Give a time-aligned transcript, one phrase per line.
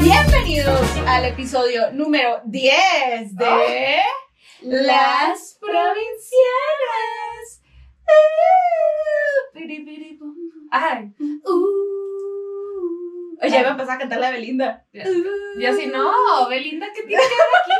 [0.00, 4.00] Bienvenidos al episodio número 10 de
[4.62, 6.02] Las Provincianas.
[8.06, 10.34] Uh, pum.
[10.70, 11.12] Ay.
[11.44, 13.36] Uh.
[13.42, 14.86] Oye, iba a empezar a cantar la Belinda.
[14.92, 15.04] Ya.
[15.58, 17.74] Yo así, no, Belinda, ¿qué tiene que ver aquí?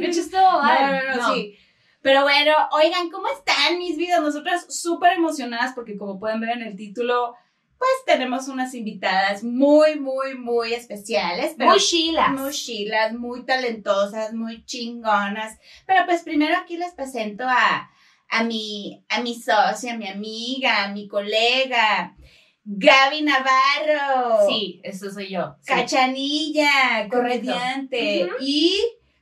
[0.00, 1.02] Bitch is still No, alive.
[1.08, 1.56] no, no, sí.
[2.00, 4.20] Pero bueno, oigan, ¿cómo están mis vidas?
[4.20, 7.34] Nosotras súper emocionadas porque como pueden ver en el título,
[7.76, 11.54] pues tenemos unas invitadas muy, muy, muy especiales.
[11.56, 12.30] Pero Muy chilas.
[12.30, 15.58] muy chilas, muy talentosas, muy chingonas.
[15.86, 17.90] Pero pues primero aquí les presento a,
[18.30, 22.16] a, mi, a mi socia, a mi amiga, a mi colega,
[22.64, 24.46] Gaby Navarro.
[24.48, 25.56] Sí, eso soy yo.
[25.62, 25.72] Sí.
[25.72, 27.46] Cachanilla, Correcto.
[27.48, 28.24] comediante.
[28.24, 28.34] Ujú.
[28.40, 28.76] Y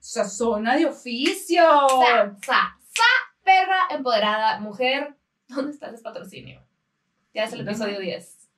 [0.06, 1.62] sazona de oficio.
[1.62, 3.10] Sa, sa, sa,
[3.42, 5.16] perra empoderada, mujer.
[5.48, 6.62] ¿Dónde está el patrocinio?
[7.34, 8.48] Ya es el episodio 10.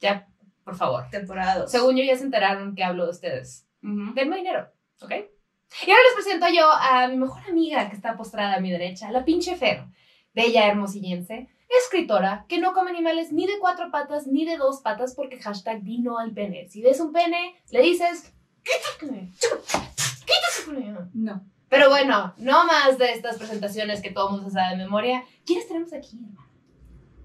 [0.00, 0.28] Ya,
[0.64, 1.08] por favor.
[1.10, 1.70] Temporada dos.
[1.70, 3.66] Según yo, ya se enteraron que hablo de ustedes.
[3.82, 4.12] Ujú.
[4.14, 5.10] Denme dinero, ¿ok?
[5.10, 9.10] Y ahora les presento yo a mi mejor amiga que está postrada a mi derecha,
[9.10, 9.84] la pinche Fer,
[10.34, 15.14] bella hermosillense, escritora que no come animales ni de cuatro patas ni de dos patas
[15.14, 16.68] porque hashtag di no al pene.
[16.68, 18.34] Si ves un pene, le dices.
[21.14, 21.44] No.
[21.68, 25.24] Pero bueno, no más de estas presentaciones que todo el mundo sabe de memoria.
[25.46, 26.18] ¿Quiénes tenemos aquí?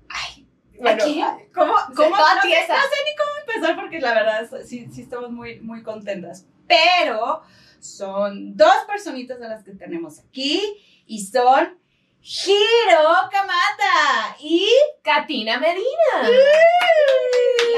[0.08, 0.47] Ay,
[0.80, 1.22] Bueno, aquí,
[1.53, 2.75] ¿cómo, cómo, no, sé, tiesa.
[2.75, 6.45] no sé ni cómo empezar porque la verdad sí, sí estamos muy, muy contentas.
[6.66, 7.41] Pero
[7.80, 10.61] son dos personitas de las que tenemos aquí
[11.05, 11.77] y son
[12.21, 14.67] Hiro Kamata y
[15.02, 15.83] Katina Medina.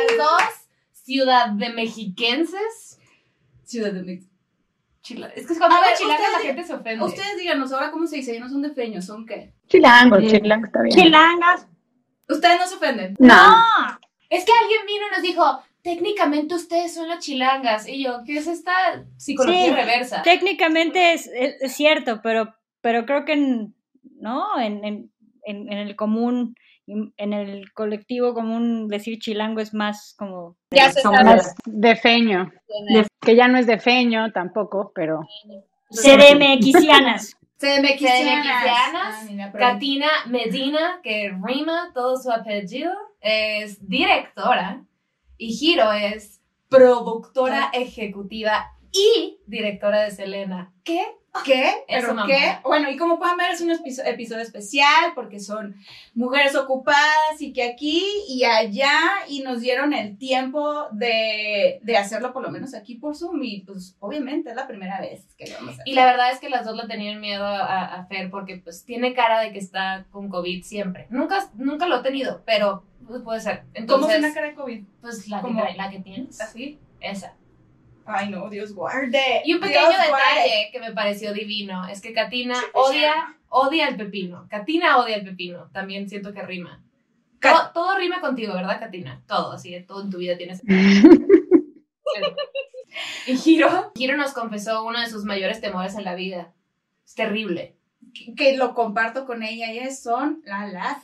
[0.08, 0.59] Las dos
[1.09, 2.99] ciudad de mexiquenses.
[3.64, 4.28] Ciudad de México.
[5.02, 7.05] Chila- Es que cuando habla ver, chilanga la ustedes- gente se ofende.
[7.05, 9.53] Ustedes díganos ahora cómo se dice, ya no son de feños, ¿son qué?
[9.67, 10.28] Chilango, Sí.
[10.28, 10.95] chilango está bien.
[10.95, 11.67] Chilangas.
[12.28, 13.16] Ustedes no se ofenden.
[13.20, 13.55] No.
[14.30, 17.88] Es que alguien vino y nos dijo, técnicamente ustedes son las chilangas.
[17.88, 18.73] Y yo, ¿qué es esta
[19.17, 19.71] psicología Sí.
[19.71, 20.21] reversa?
[20.21, 23.76] Técnicamente es, es- es cierto, pero, pero creo que en,
[24.20, 24.59] ¿no?
[24.59, 25.11] En, en,
[25.45, 26.55] en, en el común,
[27.17, 30.55] en el colectivo común, decir chilango es más como...
[30.72, 31.23] Ya se sabe.
[31.23, 32.52] más de feño.
[32.94, 35.22] De- que ya no es de feño tampoco, pero
[35.92, 37.36] CDMXianas.
[37.36, 37.36] CDMXianas.
[37.60, 44.86] CDMXianas, Ah, Katina Medina, que rima todo su apellido, es directora
[45.38, 50.71] y Hiro es productora ejecutiva y directora de Selena.
[50.83, 51.02] ¿Qué?
[51.45, 51.71] ¿Qué?
[51.87, 52.57] ¿Pero qué?
[52.63, 55.75] Bueno, y como pueden ver, es un episo- episodio especial porque son
[56.15, 58.91] mujeres ocupadas y que aquí y allá
[59.27, 63.61] y nos dieron el tiempo de, de hacerlo por lo menos aquí por Zoom y
[63.61, 65.87] pues obviamente es la primera vez que lo vamos a hacer.
[65.87, 68.83] Y la verdad es que las dos le tenían miedo a, a Fer porque pues
[68.83, 71.07] tiene cara de que está con COVID siempre.
[71.09, 73.63] Nunca, nunca lo he tenido, pero pues, puede ser.
[73.87, 74.83] ¿Cómo es una cara de COVID?
[75.01, 76.41] pues la que, la que tienes.
[76.41, 76.79] ¿Así?
[76.99, 77.35] Esa.
[78.11, 79.42] Ay, no, Dios guarde.
[79.45, 80.42] Y un pequeño Dios guarde.
[80.42, 84.47] detalle que me pareció divino es que Katina odia, odia el pepino.
[84.49, 85.70] Katina odia el pepino.
[85.71, 86.83] También siento que rima.
[87.39, 89.23] Todo, todo rima contigo, ¿verdad, Katina?
[89.27, 90.61] Todo, así, todo en tu vida tienes.
[93.27, 96.53] y Hiro, Hiro nos confesó uno de sus mayores temores en la vida.
[97.05, 97.77] Es terrible.
[98.14, 100.97] Que, que lo comparto con ella y es son la, las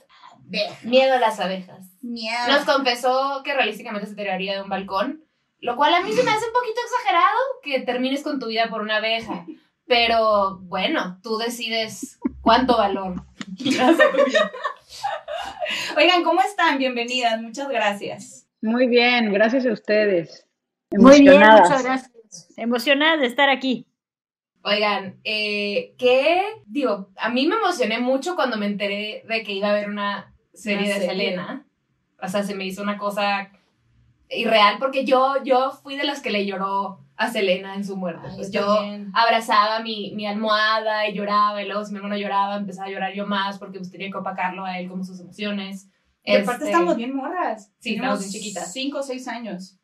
[0.46, 0.84] abejas.
[0.84, 1.86] Miedo a las abejas.
[2.02, 2.48] Miedo.
[2.50, 5.24] Nos confesó que realísticamente se tiraría de un balcón,
[5.60, 8.68] lo cual a mí se me hace un poquito exagerado que termines con tu vida
[8.70, 9.46] por una abeja.
[9.88, 13.24] Pero bueno, tú decides cuánto valor.
[15.98, 16.78] Oigan, ¿cómo están?
[16.78, 18.48] Bienvenidas, muchas gracias.
[18.62, 20.48] muy bien, gracias a ustedes.
[20.92, 21.70] Muy bien, Emocionadas.
[21.70, 22.12] muchas gracias.
[22.58, 23.88] Emocionada de estar aquí.
[24.64, 29.68] Oigan, eh, que digo, a mí me emocioné mucho cuando me enteré de que iba
[29.68, 31.08] a haber una serie Una de serie.
[31.10, 31.66] Selena.
[32.22, 33.52] O sea, se me hizo una cosa
[34.30, 38.28] irreal porque yo, yo fui de las que le lloró a Selena en su muerte.
[38.30, 39.12] Ay, Pues yo también.
[39.14, 43.14] abrazaba mi, mi almohada y lloraba, y luego si mi hermano lloraba, empezaba a llorar
[43.14, 45.90] yo más porque pues tenía que opacarlo a él como sus emociones.
[46.24, 47.72] Y aparte Este, estamos bien morras.
[47.80, 48.74] Sí, estamos bien chiquitas.
[48.74, 49.78] Cinco o seis años.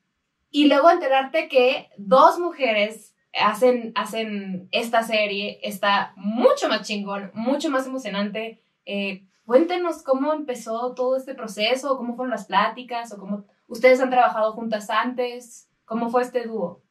[0.50, 7.70] Y luego enterarte que dos mujeres hacen, hacen esta serie, está mucho más chingón, mucho
[7.70, 8.62] más emocionante.
[8.86, 14.10] Eh, cuéntenos cómo empezó todo este proceso, cómo fueron las pláticas, o cómo ustedes han
[14.10, 16.84] trabajado juntas antes, cómo fue este dúo.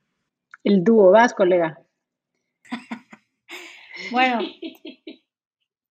[0.65, 1.81] El dúo, vas, colega.
[4.13, 4.41] Bueno,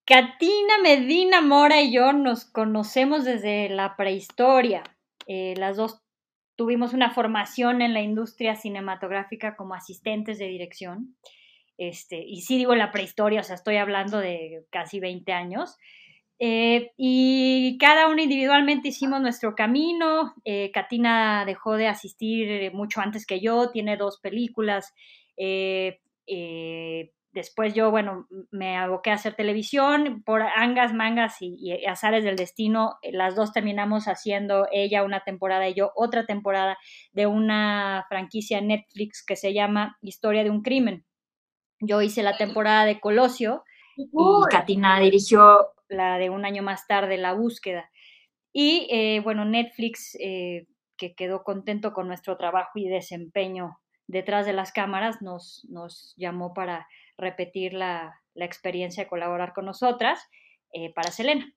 [0.04, 4.82] Katina Medina Mora y yo nos conocemos desde la prehistoria.
[5.28, 6.02] Eh, las dos
[6.56, 11.16] tuvimos una formación en la industria cinematográfica como asistentes de dirección.
[11.78, 15.78] este, y sí digo la prehistoria, o sea, estoy hablando de casi 20 años.
[16.42, 20.34] Eh, y cada uno individualmente hicimos nuestro camino.
[20.46, 24.94] Eh, Katina dejó de asistir mucho antes que yo, tiene dos películas.
[25.36, 26.00] Eh,
[27.34, 32.98] después yo, bueno, me aboqué a hacer televisión por angas, mangas y, azares del destino.
[33.12, 36.78] Las dos terminamos haciendo ella una temporada y yo otra temporada
[37.12, 41.06] de una franquicia Netflix que se llama Historia de un crimen.
[41.82, 43.64] Yo hice la temporada de Colosio
[43.96, 44.10] y
[44.50, 47.90] Katina dirigió la de un año más tarde, La búsqueda.
[48.54, 54.54] Y eh, bueno, Netflix, eh, que quedó contento con nuestro trabajo y desempeño detrás de
[54.54, 56.88] las cámaras, nos, nos llamó para
[57.18, 60.18] repetir la, experiencia de colaborar con nosotras
[60.72, 61.54] eh, para Selena.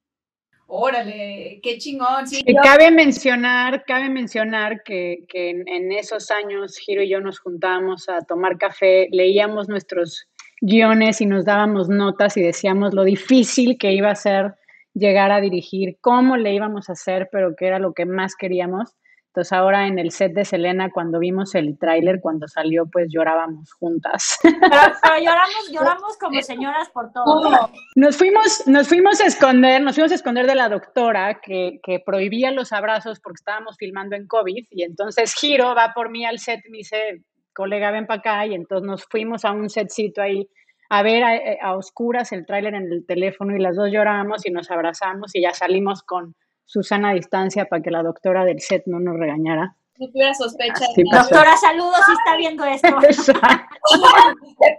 [0.67, 2.27] Órale, qué chingón.
[2.27, 8.09] Sí, Cabe mencionar, cabe mencionar que, en, en, esos años Giro y yo nos juntábamos
[8.09, 10.29] a tomar café, leíamos nuestros
[10.63, 14.55] guiones y nos dábamos notas y decíamos lo difícil que iba a ser
[14.95, 18.95] llegar a dirigir, cómo le íbamos a hacer, pero que era lo que más queríamos.
[19.29, 23.73] Entonces ahora en el set de Selena, cuando vimos el tráiler, cuando salió, pues llorábamos
[23.73, 24.39] juntas.
[24.43, 27.71] Pero, lloramos, lloramos como señoras por todo.
[27.97, 31.99] Nos fuimos, nos fuimos a esconder, nos fuimos a esconder de la doctora que, que
[32.05, 36.39] prohibía los abrazos porque estábamos filmando en COVID y entonces Giro va por mí al
[36.39, 40.23] set y me dice, colega, ven para acá, y entonces nos fuimos a un setcito
[40.23, 40.49] ahí
[40.93, 41.25] a ver
[41.63, 45.41] a, oscuras el tráiler en el teléfono y las dos lloramos y nos abrazamos y
[45.41, 46.35] ya salimos con
[46.67, 49.75] Susana a distancia para que la doctora del set no nos regañara.
[49.99, 50.85] No tuviera sospecha.
[51.11, 52.89] Doctora, saludos si está viendo esto.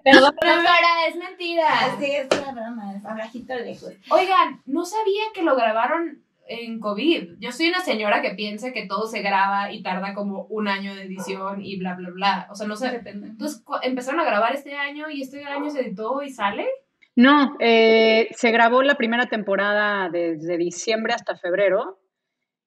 [0.04, 1.68] Perdón, doctora, es mentira.
[2.00, 3.94] Sí, es una broma, es abrajito lejos.
[4.12, 7.36] Oigan, no sabía que lo grabaron en COVID.
[7.40, 10.96] Yo soy una señora que piensa que todo se graba y tarda como un año
[10.96, 12.48] de edición y bla, bla, bla.
[12.52, 12.92] O sea, no sé.
[12.92, 13.28] Depende.
[13.28, 16.68] Entonces, ¿empezaron a grabar este año y este año se editó y sale?
[17.16, 22.00] No, eh, se grabó la primera temporada desde diciembre hasta febrero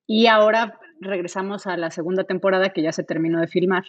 [0.07, 3.85] y ahora regresamos a la segunda temporada que ya se terminó de filmar.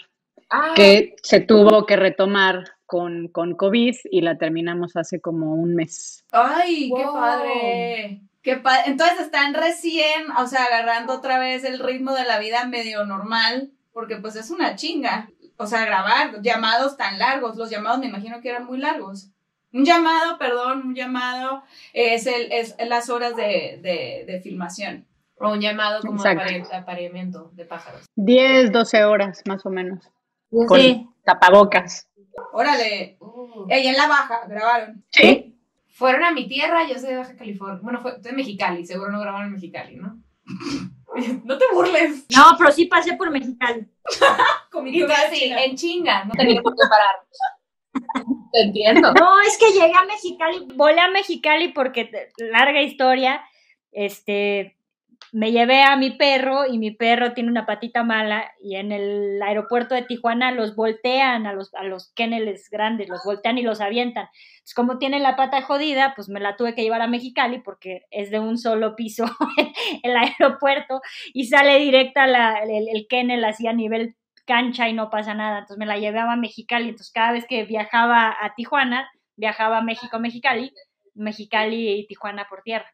[0.50, 0.74] Ah.
[0.76, 6.26] Que se tuvo que retomar con, con COVID y la terminamos hace como un mes.
[6.32, 8.22] ¡Ay, qué padre!
[8.86, 13.72] Entonces están recién, o sea, agarrando otra vez el ritmo de la vida medio normal,
[13.92, 15.30] porque pues es una chinga.
[15.58, 19.32] O sea, grabar llamados tan largos, los llamados me imagino que eran muy largos.
[19.74, 21.64] Un llamado, perdón, un llamado
[21.94, 25.06] es, el, es las horas de, filmación.
[25.40, 28.06] O un llamado como apareamiento de pájaros.
[28.16, 30.10] 10, 12 horas más o menos.
[30.50, 32.08] Con tapabocas.
[32.54, 33.18] Órale.
[33.20, 33.68] Uh.
[33.70, 35.04] Y en la baja grabaron.
[35.12, 35.57] Sí.
[35.98, 37.80] Fueron a mi tierra, yo soy de Baja California.
[37.82, 40.22] Bueno, fue de Mexicali, seguro no grabaron en Mexicali, ¿no?
[41.44, 42.28] no te burles.
[42.36, 43.88] No, pero sí pasé por Mexicali.
[44.86, 47.16] y así, en chinga, no tenía por qué parar.
[48.54, 49.12] Te entiendo.
[49.14, 50.68] No, es que llegué a Mexicali.
[50.76, 53.42] Volé a Mexicali porque, larga historia,
[53.92, 54.77] este,
[55.32, 59.42] me llevé a mi perro y mi perro tiene una patita mala y en el
[59.42, 63.82] aeropuerto de Tijuana los voltean a los, a los kenneles grandes, los voltean y los
[63.82, 64.30] avientan.
[64.54, 68.06] Entonces, como tiene la pata jodida, pues me la tuve que llevar a Mexicali porque
[68.10, 69.26] es de un solo piso
[70.04, 71.02] el aeropuerto
[71.34, 74.16] y sale directa la, el, el kennel así a nivel
[74.46, 75.60] cancha y no pasa nada.
[75.60, 76.90] Entonces me la llevé a Mexicali.
[76.90, 80.74] Entonces cada vez que viajaba a Tijuana, viajaba a México, Mexicali,
[81.14, 82.90] Mexicali y Tijuana por tierra.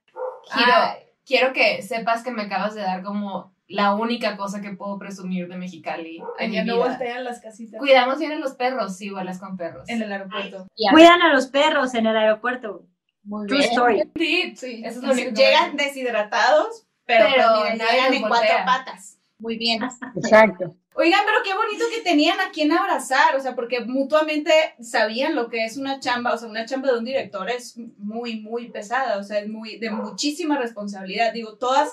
[0.52, 5.00] Giro, quiero que sepas que me acabas de dar como la única cosa que puedo
[5.00, 6.22] presumir de Mexicali.
[6.38, 7.80] Allá no voltean las casitas.
[7.80, 9.88] Cuidamos bien a los perros, sí, vuelas con perros.
[9.90, 10.68] En el aeropuerto.
[10.92, 12.86] Cuidan a los perros en el aeropuerto.
[13.24, 14.04] Muy True story.
[14.16, 14.84] Sí, sí.
[14.86, 15.32] Eso es lo único.
[15.32, 17.26] Llegan deshidratados, pero,
[17.62, 19.18] pues, llegan en cuatro patas.
[19.40, 19.82] Muy bien.
[20.16, 20.76] Exacto.
[20.96, 25.50] Oigan, pero qué bonito que tenían a quien abrazar, o sea, porque mutuamente sabían lo
[25.50, 29.18] que es una chamba, o sea, una chamba de un director es muy, muy pesada,
[29.18, 31.34] o sea, es muy, de muchísima responsabilidad.
[31.34, 31.90] Digo, todas,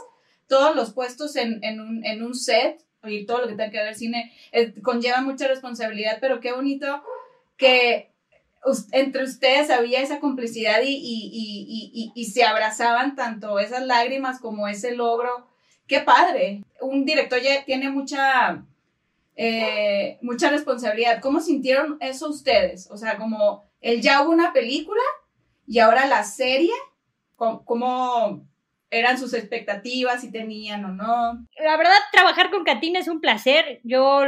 [0.48, 3.78] todos los puestos en, en, un, en un set y todo lo que tenga que
[3.78, 7.02] ver cine eh, conlleva mucha responsabilidad, pero qué bonito
[7.56, 8.10] que
[8.92, 14.68] entre ustedes había esa complicidad y, y, y, y, se abrazaban tanto esas lágrimas como
[14.68, 15.46] ese logro.
[15.86, 16.62] Qué padre.
[16.82, 18.62] Un director ya tiene mucha
[19.42, 21.22] eh, mucha responsabilidad.
[21.22, 22.90] ¿Cómo sintieron eso ustedes?
[22.90, 25.00] O sea, como él ya hubo una película
[25.66, 26.74] y ahora la serie,
[27.36, 28.46] ¿cómo,
[28.90, 31.46] eran sus expectativas, si tenían o no?
[31.58, 33.80] La verdad, trabajar con Katina es un placer.
[33.82, 34.24] Yo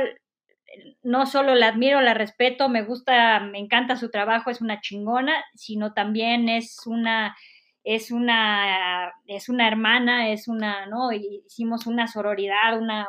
[1.02, 5.44] no solo la admiro, la respeto, me gusta, me encanta su trabajo, es una chingona,
[5.54, 7.36] sino también es una
[7.84, 11.10] es una, es una hermana, es una, ¿no?
[11.12, 13.08] Hicimos una sororidad, una,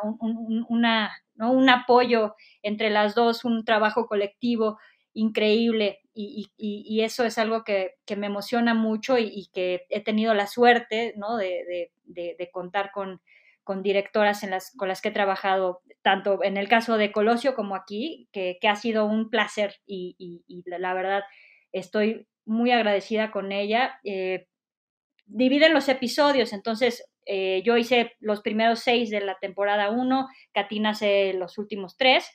[0.67, 1.51] una ¿no?
[1.51, 4.77] un apoyo entre las dos, un trabajo colectivo.
[5.13, 11.13] increíble y, eso es algo que, me emociona mucho y, que he tenido la suerte
[11.15, 13.21] de, contar con,
[13.63, 17.55] con directoras en las, con las que he trabajado, tanto en el caso de Colosio
[17.55, 21.23] como aquí, que, ha sido un placer y, la verdad
[21.71, 23.99] estoy muy agradecida con ella.
[24.03, 24.47] Eh,
[25.25, 30.91] dividen los episodios, entonces eh, yo hice los primeros seis de la temporada uno, Katina
[30.91, 32.29] hace los últimos tres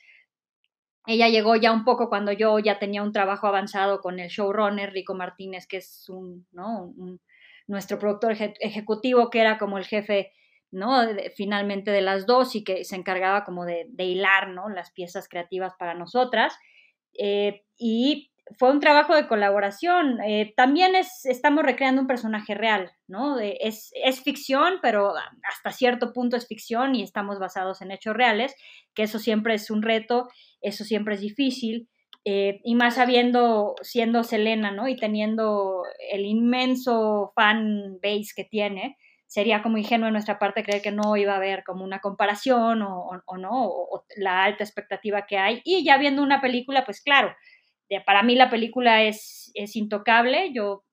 [1.09, 4.91] ella llegó ya un poco cuando yo ya tenía un trabajo avanzado con el showrunner
[4.91, 6.93] Rico Martínez, que es un, ¿no?
[7.65, 10.31] nuestro productor ejecutivo, que era como el jefe,
[10.69, 11.01] ¿no?
[11.35, 14.69] finalmente de las dos y que se encargaba como de, hilar, ¿no?
[14.69, 16.55] Las piezas creativas para nosotras.
[17.17, 20.21] Eh, y fue un trabajo de colaboración.
[20.21, 23.39] Eh, también es, estamos recreando un personaje real, ¿no?
[23.39, 25.13] es, es, ficción, pero
[25.43, 28.55] hasta cierto punto es ficción y estamos basados en hechos reales,
[28.93, 30.29] que eso siempre es un reto
[30.61, 31.89] eso siempre es difícil.
[32.25, 34.87] Eh, y más sabiendo, siendo Selena, ¿no?
[34.87, 40.81] Y teniendo el inmenso fan base que tiene, sería como ingenuo de nuestra parte creer
[40.81, 45.37] que no iba a haber como una comparación o, no, o, la alta expectativa que
[45.37, 45.61] hay.
[45.63, 47.33] Y ya viendo una película, pues claro,
[48.05, 50.51] para mí la película es, es intocable.
[50.53, 50.83] Yo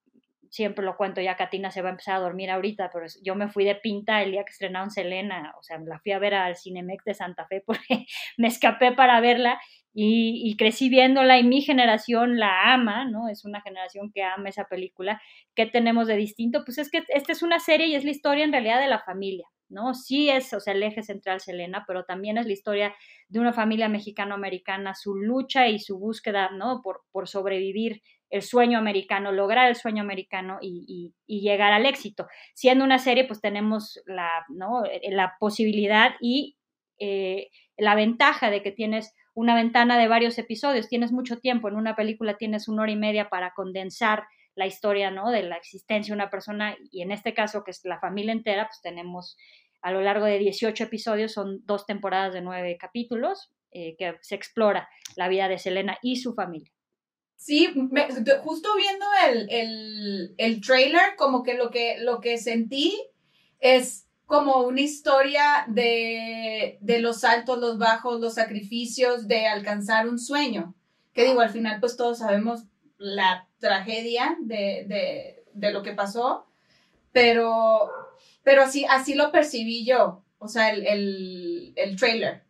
[0.51, 3.49] siempre lo cuento, ya Katina se va a empezar a dormir ahorita, pero yo me
[3.49, 6.57] fui de pinta el día que estrenaron Selena, o sea, la fui a ver al
[6.57, 9.61] Cinemex de Santa Fe porque me escapé para verla
[9.99, 13.29] y, crecí viéndola y mi generación la ama, ¿no?
[13.31, 15.23] Es una generación que ama esa película.
[15.55, 16.65] ¿Qué tenemos de distinto?
[16.67, 19.01] Pues es que esta es una serie y es la historia en realidad de la
[19.01, 19.95] familia, ¿no?
[19.95, 22.95] Sí es, o sea, el eje central Selena, pero también es la historia
[23.29, 26.83] de una familia mexicano-americana, su lucha y su búsqueda, ¿no?
[26.83, 28.03] Por, por sobrevivir
[28.37, 32.27] el sueño americano, lograr el sueño americano y, llegar al éxito.
[32.55, 34.85] Siendo una serie, pues tenemos la, ¿no?
[34.85, 36.57] Eh, la posibilidad y
[36.99, 41.77] eh, la ventaja de que tienes una ventana de varios episodios, tienes mucho tiempo, en
[41.77, 44.25] una película tienes una hora y media para condensar
[44.55, 45.31] la historia, ¿no?
[45.31, 48.67] De la existencia de una persona y en este caso, que es la familia entera,
[48.67, 49.37] pues tenemos
[49.83, 54.35] a lo largo de 18 episodios, son dos temporadas de nueve capítulos, eh, que se
[54.35, 56.73] explora la vida de Selena y su familia.
[57.37, 57.69] Sí,
[58.43, 62.99] justo viendo el, el, trailer, como que lo, que lo que sentí
[63.61, 70.75] es como una historia de, los altos, los bajos, los sacrificios de alcanzar un sueño.
[71.13, 72.65] Que digo, al final pues todos sabemos
[72.99, 76.47] la tragedia de, lo que pasó,
[77.13, 77.91] pero,
[78.43, 82.43] pero así, así lo percibí yo, o sea, el, el, el trailer.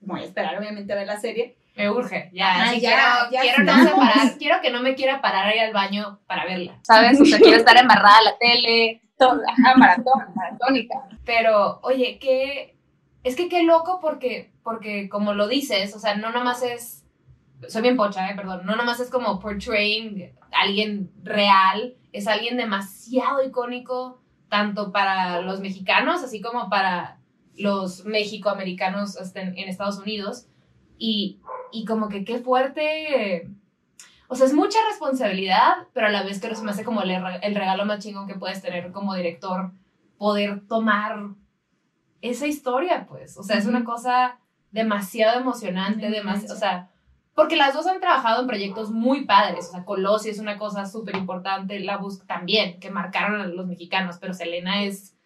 [0.00, 2.80] Voy a esperar obviamente a ver la serie, me urge, ya, ya,
[3.30, 6.80] quiero, quiero no separar, quiero que no me quiera parar ahí al baño para verla.
[6.82, 7.20] ¿Sabes?
[7.20, 11.08] O sea, quiero estar embarrada a la tele, toda, maratón, maratónica.
[11.24, 12.76] Pero, oye, qué,
[13.22, 17.06] es que qué loco porque, porque como lo dices, o sea, no nomás es,
[17.68, 22.56] soy bien pocha, eh, perdón, no nomás es como portraying a alguien real, es alguien
[22.56, 27.20] demasiado icónico, tanto para los mexicanos, así como para
[27.54, 30.48] los mexicoamericanos este, en Estados Unidos.
[30.98, 31.38] Y,
[31.72, 33.48] y como que qué fuerte.
[34.28, 37.10] O sea, es mucha responsabilidad, pero a la vez que se me hace como el,
[37.10, 39.72] el regalo más chingón que puedes tener como director,
[40.18, 41.30] poder tomar
[42.20, 43.38] esa historia, pues.
[43.38, 44.38] O sea, es una cosa
[44.70, 46.90] demasiado emocionante, demasiado, o sea,
[47.34, 50.86] porque las dos han trabajado en proyectos muy padres, o sea, Colossi es una cosa
[50.86, 55.16] súper importante, La Bus también, que marcaron a los mexicanos, pero Selena es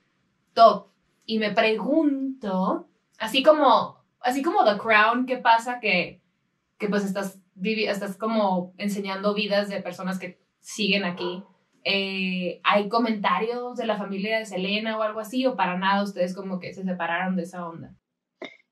[0.52, 0.88] top.
[1.24, 2.86] Y me pregunto,
[3.18, 6.20] así como, así como The Crown, ¿qué pasa que
[6.82, 11.44] que pues estás, estás como enseñando vidas de personas que siguen aquí.
[11.84, 15.46] Eh, ¿Hay comentarios de la familia de Selena o algo así?
[15.46, 17.94] ¿O para nada ustedes como que se separaron de esa onda?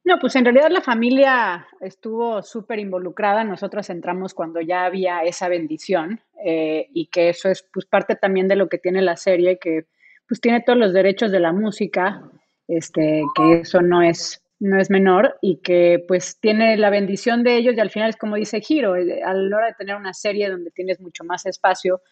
[0.03, 3.45] No, pues en realidad la familia estuvo súper involucrada.
[3.45, 8.49] Nosotros entramos cuando ya había esa bendición eh, y que eso es pues parte también
[8.49, 9.87] de lo que tiene la serie, que
[10.27, 12.25] pues tiene todos los derechos de la música,
[12.67, 17.57] este, que eso no es no es menor y que pues tiene la bendición de
[17.57, 20.13] ellos y al final es como dice Giro, eh, a la hora de tener una
[20.13, 22.03] serie donde tienes mucho más espacio,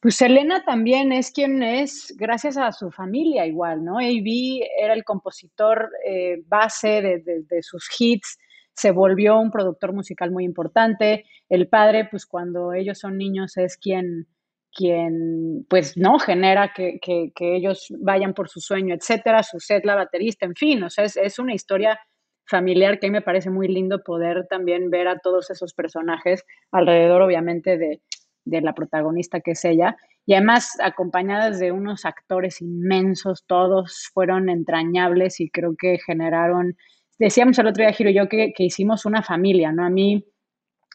[0.00, 3.98] pues Selena también es quien es gracias a su familia igual, ¿no?
[3.98, 4.68] A.B.
[4.78, 8.38] era el compositor eh, base de, sus hits,
[8.74, 13.78] se volvió un productor musical muy importante, el padre pues cuando ellos son niños es
[13.78, 14.26] quien
[14.74, 16.98] quien pues no genera que,
[17.38, 21.38] ellos vayan por su sueño, etcétera, su set, la baterista, en fin, o sea, es,
[21.38, 21.98] una historia
[22.46, 26.44] familiar que a mí me parece muy lindo poder también ver a todos esos personajes
[26.72, 28.02] alrededor, obviamente, de,
[28.44, 34.48] de la protagonista que es ella, y además acompañadas de unos actores inmensos, todos fueron
[34.48, 36.76] entrañables y creo que generaron,
[37.18, 39.84] decíamos el otro día, Giro yo, que, que hicimos una familia, ¿no?
[39.84, 40.24] A mí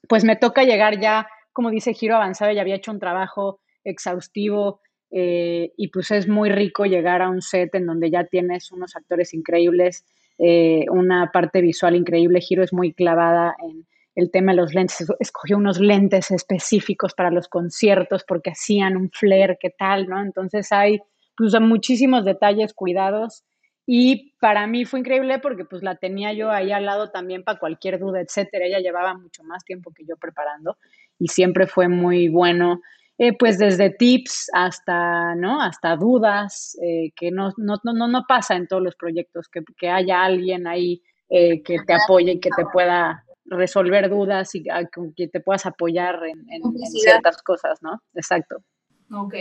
[0.07, 4.81] pues me toca llegar ya, como dice Giro Avanzado, ya había hecho un trabajo exhaustivo
[5.12, 8.95] eh, y pues es muy rico llegar a un set en donde ya tienes unos
[8.95, 10.05] actores increíbles,
[10.38, 12.41] eh, una parte visual increíble.
[12.41, 15.07] Giro es muy clavada en el tema de los lentes.
[15.19, 20.07] Escogió unos lentes específicos para los conciertos porque hacían un flair, ¿qué tal?
[20.07, 20.21] ¿no?
[20.21, 21.00] Entonces hay
[21.36, 23.43] pues, muchísimos detalles cuidados
[23.91, 27.57] y para mí fue increíble porque pues la tenía yo ahí al lado también para
[27.57, 28.65] cualquier duda, etcétera.
[28.67, 30.77] Ella llevaba mucho más tiempo que yo preparando
[31.17, 32.81] y siempre fue muy bueno.
[33.21, 35.61] Eh, pues desde tips hasta, ¿no?
[35.61, 39.89] Hasta dudas, eh, que no, no, no, no pasa en todos los proyectos, que, que
[39.89, 45.27] haya alguien ahí eh, que te apoye y que te pueda resolver dudas y que
[45.27, 48.01] te puedas apoyar en, en, ciertas cosas, ¿no?
[48.13, 48.63] Exacto.
[49.11, 49.35] Ok.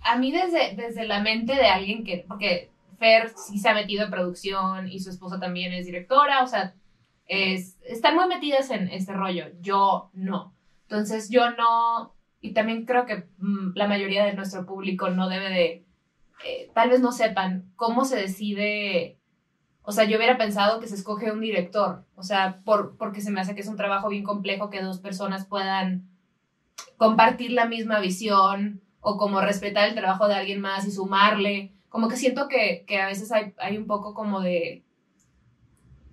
[0.00, 4.04] A mí desde, desde la mente de alguien que, porque Fer sí se ha metido
[4.04, 6.74] en producción y su esposa también es directora, o sea,
[7.26, 10.54] es, están muy metidas en este rollo, yo no.
[10.82, 15.50] Entonces yo no, y también creo que mm, la mayoría de nuestro público no debe
[15.50, 15.84] de,
[16.44, 19.18] eh, tal vez no sepan cómo se decide,
[19.82, 23.30] o sea, yo hubiera pensado que se escoge un director, o sea, por, porque se
[23.30, 26.08] me hace que es un trabajo bien complejo que dos personas puedan
[26.96, 31.72] compartir la misma visión o como respetar el trabajo de alguien más y sumarle.
[31.88, 34.84] Como que siento que, a veces hay, hay, un poco como de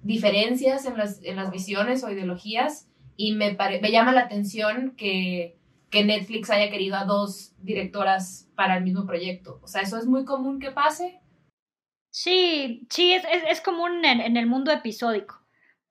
[0.04, 5.58] diferencias en las, en las visiones o ideologías y me, me llama la atención que,
[5.96, 9.62] que Netflix haya querido a dos directoras para el mismo proyecto.
[9.64, 11.22] O sea, ¿eso es muy común que pase?
[12.12, 15.42] Sí, sí, es, es, común en, en, el mundo episódico,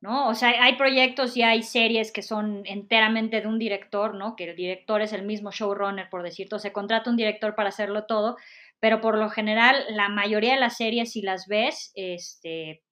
[0.03, 0.29] ¿no?
[0.29, 4.37] O sea, hay proyectos y hay series que son enteramente de un director, ¿no?
[4.37, 6.59] Que el director es el mismo showrunner, por decirlo.
[6.59, 8.37] Se contrata un director para hacerlo todo,
[8.81, 12.84] pero por lo general la mayoría de las series, si las ves, este,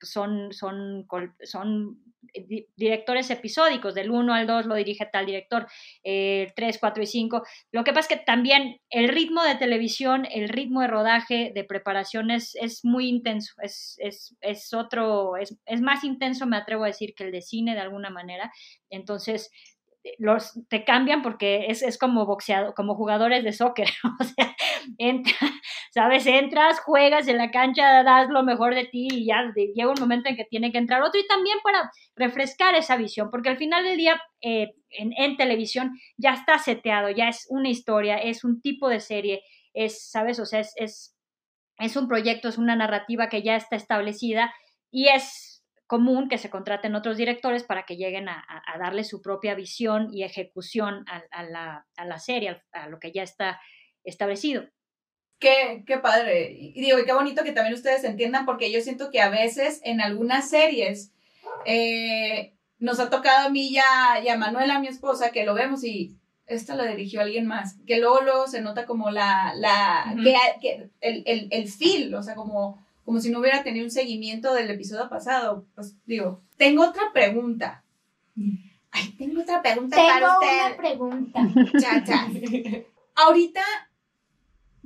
[0.00, 1.06] son, son,
[1.42, 1.98] son
[2.76, 5.66] directores episódicos, del 1 al 2 lo dirige tal director,
[6.04, 7.42] eh, 3, 4 y 5.
[7.72, 11.64] Lo que pasa es que también el ritmo de televisión, el ritmo de rodaje, de
[11.64, 17.14] preparación es, muy intenso, es, es, es otro, es, más intenso, me atrevo a decir,
[17.14, 18.52] que el de cine de alguna manera.
[18.90, 19.50] Entonces,
[20.18, 23.88] los, te cambian porque es, es como boxeado, como jugadores de soccer,
[24.20, 24.56] o sea,
[24.98, 25.34] entra,
[25.92, 30.00] sabes, entras, juegas en la cancha, das lo mejor de ti y ya llega un
[30.00, 33.58] momento en que tiene que entrar otro y también para refrescar esa visión, porque al
[33.58, 38.60] final del día eh, en, televisión ya está seteado, ya es una historia, es un
[38.60, 39.42] tipo de serie,
[39.74, 41.16] es, sabes, o sea, es, es,
[41.78, 44.52] es un proyecto, es una narrativa que ya está establecida
[44.90, 45.57] y es
[45.88, 48.44] común que se contraten otros directores para que lleguen a,
[48.78, 53.58] darle su propia visión y ejecución a, la, serie, a, lo que ya está
[54.04, 54.64] establecido.
[55.40, 56.52] Qué, qué padre.
[56.52, 59.80] Y digo, y qué bonito que también ustedes entiendan, porque yo siento que a veces
[59.82, 61.10] en algunas series
[61.64, 65.82] eh, nos ha tocado a mí ya, y a Manuela, mi esposa, que lo vemos
[65.84, 70.14] y esta la dirigió alguien más, que luego, luego se nota como la, la,
[70.60, 74.52] que, el, el, el feel, o sea, como como si no hubiera tenido un seguimiento
[74.52, 75.66] del episodio pasado.
[75.74, 77.82] Pues digo, tengo otra pregunta.
[78.90, 80.76] Ay, tengo otra pregunta para usted.
[80.82, 82.04] Tengo una pregunta.
[82.04, 82.28] Cha,
[83.14, 83.62] Ahorita,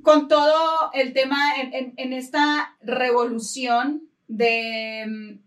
[0.03, 5.41] con todo el tema, en, en, esta revolución de,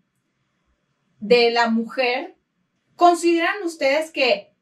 [1.21, 2.35] de la mujer,
[2.97, 4.53] ¿consideran ustedes que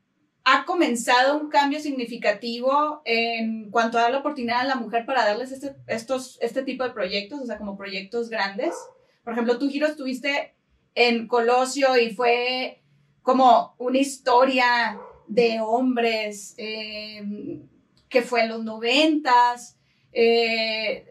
[0.46, 5.26] ha comenzado un cambio significativo en cuanto a dar la oportunidad a la mujer para
[5.26, 8.76] darles este, estos, este tipo de proyectos, o sea, como proyectos grandes.
[9.24, 10.56] Por ejemplo, tú, Giro, estuviste
[10.96, 12.84] en Colosio y fue
[13.22, 17.68] como una historia de hombres em,
[18.10, 19.80] que fue en los noventas
[20.12, 21.06] eh,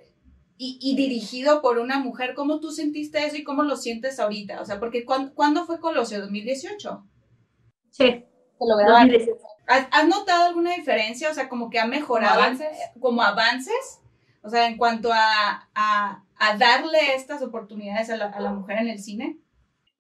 [0.59, 2.35] y, dirigido por una mujer.
[2.35, 4.61] ¿Cómo tú sentiste eso y cómo lo sientes ahorita?
[4.61, 6.25] O sea, porque ¿cuándo, fue Colosio?
[6.25, 7.03] ¿2018?
[7.91, 8.25] Sí.
[9.67, 11.31] ¿Has, notado alguna diferencia?
[11.31, 12.41] O sea, como que ha mejorado.
[12.43, 12.69] avances?
[13.01, 14.01] Como avances.
[14.43, 18.89] O sea, en cuanto a, a, darle estas oportunidades a la, a la, mujer en
[18.89, 19.39] el cine.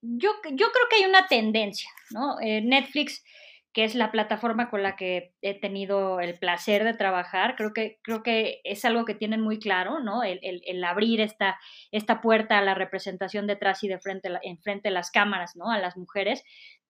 [0.01, 2.40] Yo, yo creo que hay una tendencia, ¿no?
[2.40, 3.22] Eh, Netflix,
[3.72, 8.01] que es la plataforma con la que he tenido el placer de trabajar, creo que,
[8.03, 10.25] creo que es algo que tienen muy claro, ¿no?
[10.25, 11.59] El, el, el abrir esta,
[11.92, 15.70] esta puerta a la representación detrás y de frente, en frente de las cámaras, ¿no?
[15.70, 16.42] A las mujeres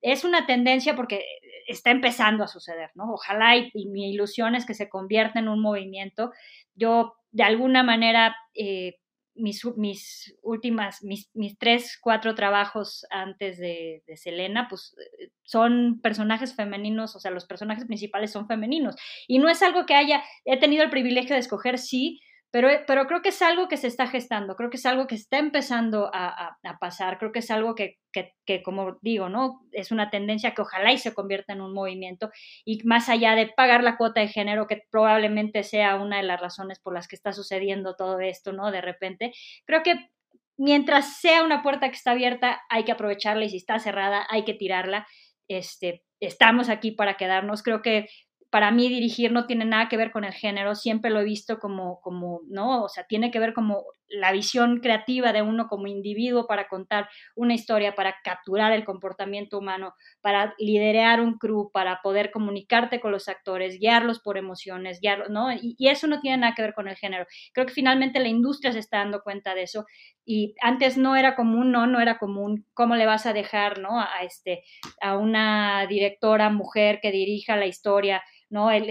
[0.03, 1.25] es una tendencia porque
[1.67, 3.13] está empezando a suceder, ¿no?
[3.13, 6.33] Ojalá y, mi ilusión es que se convierta en un movimiento.
[6.75, 8.99] Yo, de alguna manera, eh,
[9.35, 16.01] mis, mis, últimas, mis, mis, tres, cuatro trabajos antes de, de, Selena, pues eh, son
[16.03, 18.97] personajes femeninos, o sea, los personajes principales son femeninos.
[19.29, 22.21] Y no es algo que haya, he tenido el privilegio de escoger, sí,
[22.53, 25.15] Pero, pero creo que es algo que se está gestando, creo que es algo que
[25.15, 29.63] está empezando a, a, pasar, creo que es algo que, que, que, como digo, ¿no?
[29.73, 32.31] Es una tendencia que ojalá y se convierta en un movimiento
[32.67, 36.41] y más allá de pagar la cuota de género, que probablemente sea una de las
[36.41, 38.71] razones por las que está sucediendo todo esto, ¿no?
[38.71, 39.33] De repente,
[39.65, 40.11] creo que
[40.59, 44.45] mientras sea una puerta que está abierta, hay que aprovecharla y si está cerrada, hay
[44.45, 45.07] que tirarla.
[45.49, 47.63] Este, estamos aquí para quedarnos.
[47.63, 48.09] Creo que
[48.53, 51.59] para mí dirigir no tiene nada que ver con el género, siempre lo he visto
[51.59, 52.85] como, como, ¿no?
[52.85, 57.09] O sea, tiene que ver como la visión creativa de uno como individuo para contar
[57.35, 63.11] una historia, para capturar el comportamiento humano, para liderar un crew, para poder comunicarte con
[63.11, 65.51] los actores, guiarlos por emociones, guiarlos, ¿no?
[65.51, 67.25] Y, eso no tiene nada que ver con el género.
[67.55, 69.87] Creo que finalmente la industria se está dando cuenta de eso
[70.27, 72.67] y antes no era común, no, no era común.
[72.75, 73.99] ¿Cómo le vas a dejar, ¿no?
[73.99, 74.63] A, este,
[75.01, 78.71] a una directora mujer que dirija la historia ¿no?
[78.71, 78.87] El,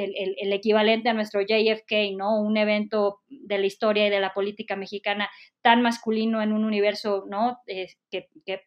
[0.51, 2.41] equivalente a nuestro JFK, ¿no?
[2.41, 5.29] Un evento de la historia y de la política mexicana
[5.61, 7.59] tan masculino en un universo, ¿no?
[7.67, 8.61] que, que,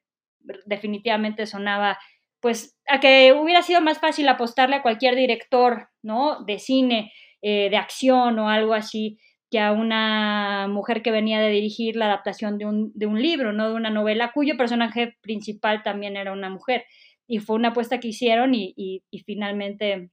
[0.67, 1.99] definitivamente sonaba,
[2.41, 6.45] pues, a que hubiera sido más fácil apostarle a cualquier director, ¿no?
[6.45, 9.19] De cine, eh, de acción o algo así,
[9.51, 13.69] que a una mujer que venía de dirigir la adaptación de un, libro, ¿no?
[13.69, 16.85] De una novela cuyo personaje principal también era una mujer.
[17.27, 20.11] Y fue una apuesta que hicieron y finalmente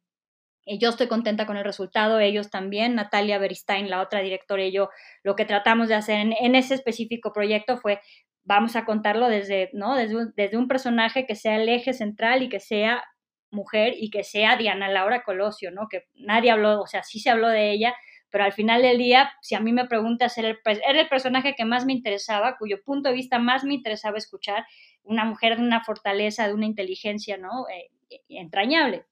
[0.65, 4.89] yo estoy contenta con el resultado, ellos también, Natalia Beristain, la otra directora y yo,
[5.23, 7.99] lo que tratamos de hacer en, ese específico proyecto fue,
[8.43, 9.95] vamos a contarlo desde, ¿no?
[9.95, 13.03] Desde un, desde un, personaje que sea el eje central y que sea
[13.49, 15.87] mujer y que sea Diana Laura Colosio, ¿no?
[15.89, 17.95] Que nadie habló, o sea, sí se habló de ella,
[18.29, 21.53] pero al final del día, si a mí me preguntas, era el, era el personaje
[21.55, 24.65] que más me interesaba, cuyo punto de vista más me interesaba escuchar,
[25.03, 27.67] una mujer de una fortaleza, de una inteligencia, ¿no?
[27.69, 27.89] Eh,
[28.29, 29.05] entrañable.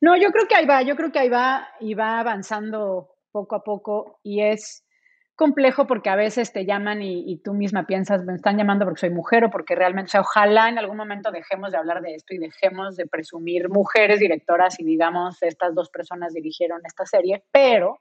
[0.00, 3.56] No, yo creo que ahí va, yo creo que ahí va y va avanzando poco
[3.56, 4.86] a poco y es
[5.36, 9.10] complejo porque a veces te llaman y, tú misma piensas, me están llamando porque soy
[9.10, 12.34] mujer o porque realmente, o sea, ojalá en algún momento dejemos de hablar de esto
[12.34, 17.98] y dejemos de presumir mujeres directoras y digamos, estas dos personas dirigieron esta serie, pero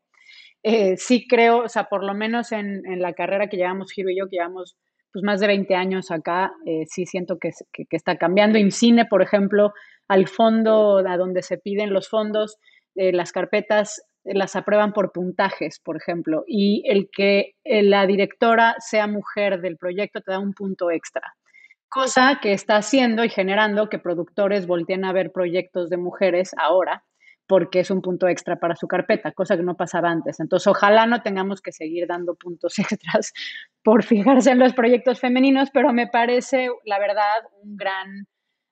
[0.63, 4.17] eh, sí creo, o sea, por lo menos en, la carrera que llevamos Giro y
[4.17, 4.77] yo, que llevamos
[5.11, 8.57] pues más de 20 años acá, eh, sí siento que, que, que está cambiando.
[8.57, 9.73] En cine, por ejemplo,
[10.07, 12.57] al fondo a donde se piden los fondos,
[12.95, 18.05] eh, las carpetas eh, las aprueban por puntajes, por ejemplo, y el que eh, la
[18.07, 21.35] directora sea mujer del proyecto te da un punto extra,
[21.89, 27.03] cosa que está haciendo y generando que productores volteen a ver proyectos de mujeres ahora
[27.47, 30.39] porque es un punto extra para su carpeta, cosa que no pasaba antes.
[30.39, 33.33] Entonces, ojalá no tengamos que seguir dando puntos extras
[33.83, 38.25] por fijarse en los proyectos femeninos, pero me parece, la verdad, un gran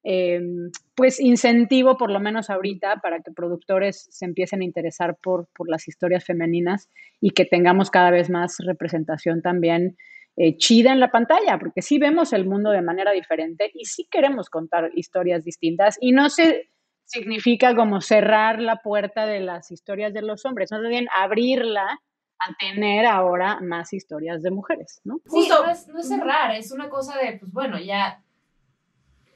[0.06, 5.48] Em, pues incentivo, por lo menos ahorita, para que productores se empiecen a interesar por,
[5.56, 6.90] por las historias femeninas
[7.22, 9.96] y que tengamos cada vez más representación también
[10.36, 14.08] eh, chida en la pantalla, porque sí vemos el mundo de manera diferente y sí
[14.12, 16.70] queremos contar historias distintas y no se
[17.06, 22.02] significa como cerrar la puerta de las historias de los hombres, más bien abrirla
[22.40, 25.22] a tener ahora más historias de mujeres, ¿no?
[25.28, 28.23] Sí, no es, no es cerrar, es una cosa de, pues bueno, ya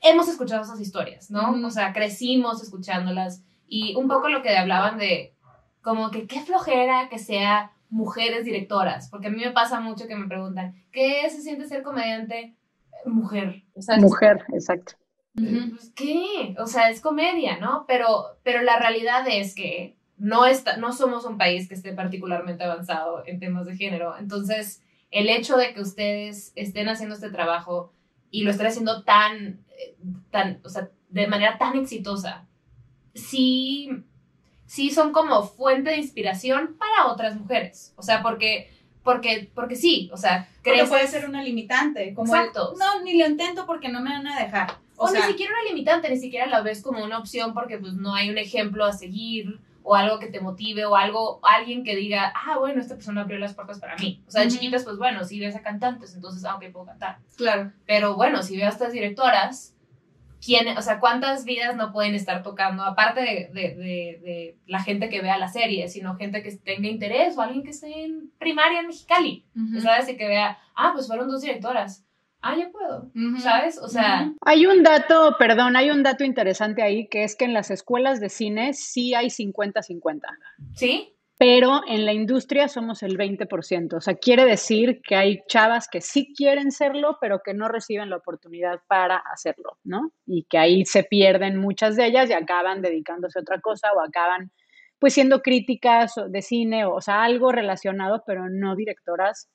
[0.01, 1.51] hemos escuchado esas historias, ¿no?
[1.65, 5.35] O sea, crecimos escuchándolas y un poco lo que hablaban de
[5.81, 10.15] como que qué flojera que sea mujeres directoras, porque a mí me pasa mucho que
[10.15, 12.55] me preguntan, ¿qué se siente ser comediante
[13.05, 13.63] mujer?
[13.99, 14.95] Mujer, exacto.
[15.33, 16.55] Pues, ¿Qué?
[16.59, 17.85] O sea, es comedia, ¿no?
[17.87, 22.63] Pero, pero la realidad es que no, está, no somos un país que esté particularmente
[22.63, 24.17] avanzado en temas de género.
[24.17, 24.81] Entonces,
[25.11, 27.93] el hecho de que ustedes estén haciendo este trabajo
[28.31, 29.63] y lo estén haciendo tan,
[30.31, 32.45] tan, o sea, de manera tan exitosa,
[33.13, 33.89] sí,
[34.65, 37.93] sí son como fuente de inspiración para otras mujeres.
[37.95, 38.71] O sea, porque,
[39.03, 40.89] porque, porque sí, o sea, crees...
[40.89, 42.13] puede ser una limitante.
[42.13, 42.73] Como Exacto.
[42.77, 44.77] no, ni lo intento porque no me van a dejar.
[44.97, 48.15] O, ni siquiera una limitante, ni siquiera la ves como una opción porque pues no
[48.15, 52.33] hay un ejemplo a seguir o algo que te motive o algo, alguien que diga,
[52.35, 54.21] ah, bueno, esta persona abrió las puertas para mí.
[54.27, 57.19] O sea, de chiquitas, pues bueno, si ves a cantantes, entonces, ah, ok, puedo cantar.
[57.37, 57.71] Claro.
[57.85, 59.77] Pero bueno, si veo a estas directoras,
[60.45, 63.75] ¿quién, o sea, cuántas vidas no pueden estar tocando, aparte de, de,
[64.21, 67.69] de, la gente que vea la serie, sino gente que tenga interés o alguien que
[67.69, 69.45] esté en primaria en Mexicali,
[69.81, 70.09] ¿sabes?
[70.09, 72.06] Y que vea, ah, pues fueron dos directoras
[72.47, 73.77] ah, ya puedo, ¿sabes?
[73.77, 74.31] O sea...
[74.41, 78.19] Hay un dato, perdón, hay un dato interesante ahí, que es que en las escuelas
[78.19, 80.21] de cine sí hay 50-50.
[80.73, 81.13] ¿Sí?
[81.39, 83.93] Pero en la industria somos el 20%.
[83.93, 88.09] O sea, quiere decir que hay chavas que sí quieren serlo, pero que no reciben
[88.09, 90.11] la oportunidad para hacerlo, ¿no?
[90.25, 94.01] Y que ahí se pierden muchas de ellas y acaban dedicándose a otra cosa o
[94.01, 94.51] acaban
[94.99, 99.47] pues siendo críticas de cine, o, o sea, algo relacionado, pero no directoras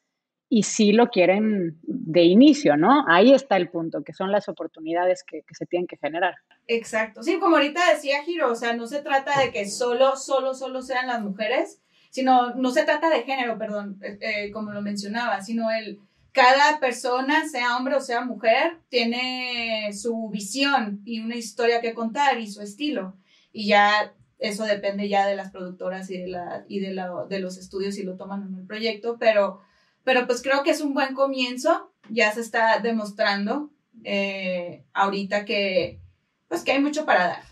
[0.54, 3.06] y sí lo quieren de inicio, ¿no?
[3.08, 6.34] Ahí está el punto, que son las oportunidades que, se tienen que generar.
[6.66, 7.22] Exacto.
[7.22, 10.82] Sí, como ahorita decía Giro, o sea, no se trata de que solo, solo, solo
[10.82, 15.40] sean las mujeres, sino, no se trata de género, perdón, eh, eh, como lo mencionaba,
[15.40, 16.00] sino el,
[16.32, 22.38] cada persona, sea hombre o sea mujer, tiene su visión y una historia que contar
[22.38, 23.16] y su estilo.
[23.54, 27.94] Y ya eso depende ya de las productoras y de, la, y de, los estudios
[27.94, 29.62] si lo toman en el proyecto, pero
[30.04, 33.70] pero pues creo que es un buen comienzo, ya se está demostrando
[34.04, 36.00] eh, ahorita que,
[36.48, 37.44] pues que hay mucho para dar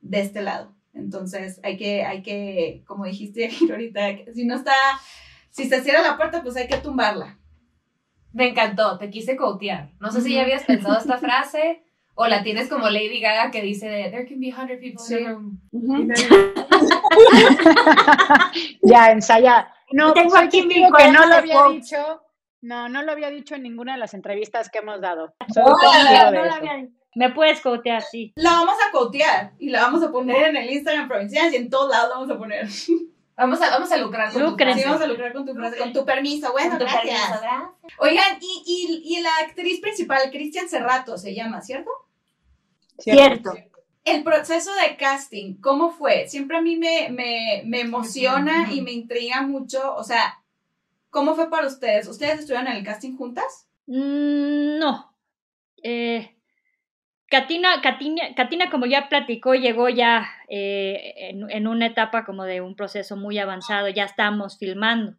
[0.00, 0.74] de este lado.
[0.92, 4.00] Entonces hay que, hay que, como dijiste ahorita,
[4.34, 4.74] si no está,
[5.50, 7.38] si se cierra la puerta, pues hay que tumbarla.
[8.32, 9.90] Me encantó, te quise cotear.
[10.00, 11.82] No sé si ya habías pensado esta frase
[12.14, 15.32] o la tienes como Lady Gaga que dice there can be 100 people in a
[15.32, 15.60] room.
[18.82, 19.72] ya, ensaya.
[19.92, 22.22] No, Tengo aquí mi que no lo había dicho.
[22.62, 25.34] No, no lo había dicho en ninguna de las entrevistas que hemos dado.
[25.52, 26.54] Soy No, testigo no de lo eso.
[26.56, 26.92] había dicho.
[27.16, 28.32] Me puedes cotear, sí.
[28.36, 31.68] La vamos a cotear y la vamos a poner en el Instagram Provincial y en
[31.68, 32.68] todos lados la vamos a poner.
[33.36, 34.72] Vamos a, vamos a lucrar con tu Lucren.
[34.74, 34.86] frase.
[34.86, 36.52] vamos a lucrar con tu frase, con tu permiso.
[36.52, 37.04] Bueno, Con tu gracias.
[37.22, 37.70] permiso, gracias.
[37.98, 41.90] Oigan, y, y, y la actriz principal, Cristian Cerrato, se llama, ¿cierto?
[42.98, 43.54] Cierto.
[44.04, 46.26] El proceso de casting, ¿cómo fue?
[46.28, 49.94] Siempre a mí me, me, me emociona y me intriga mucho.
[49.94, 50.42] O sea,
[51.10, 52.08] ¿cómo fue para ustedes?
[52.08, 53.68] ¿Ustedes estuvieron en el casting juntas?
[53.86, 55.14] Mm, no.
[55.82, 56.36] Eh,
[57.30, 62.60] Katina, Katina, Katina, como ya platicó, llegó ya eh, en, en una etapa como de
[62.60, 65.16] un proceso muy avanzado, ya estábamos filmando,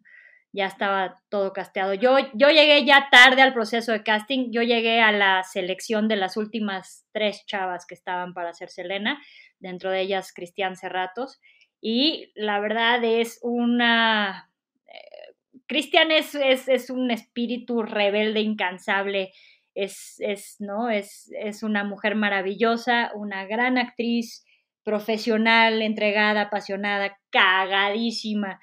[0.53, 1.93] ya estaba todo casteado.
[1.93, 6.17] Yo, yo llegué ya tarde al proceso de casting, yo llegué a la selección de
[6.17, 9.21] las últimas tres chavas que estaban para ser Selena,
[9.59, 11.39] dentro de ellas Cristian Cerratos,
[11.79, 14.49] y la verdad es una...
[14.87, 15.33] eh,
[15.67, 19.31] Cristian es, es, es un espíritu rebelde, incansable,
[19.73, 20.89] es, es, ¿no?
[20.89, 24.45] es, es una mujer maravillosa, una gran actriz,
[24.83, 28.59] profesional, entregada, apasionada, cagadísima,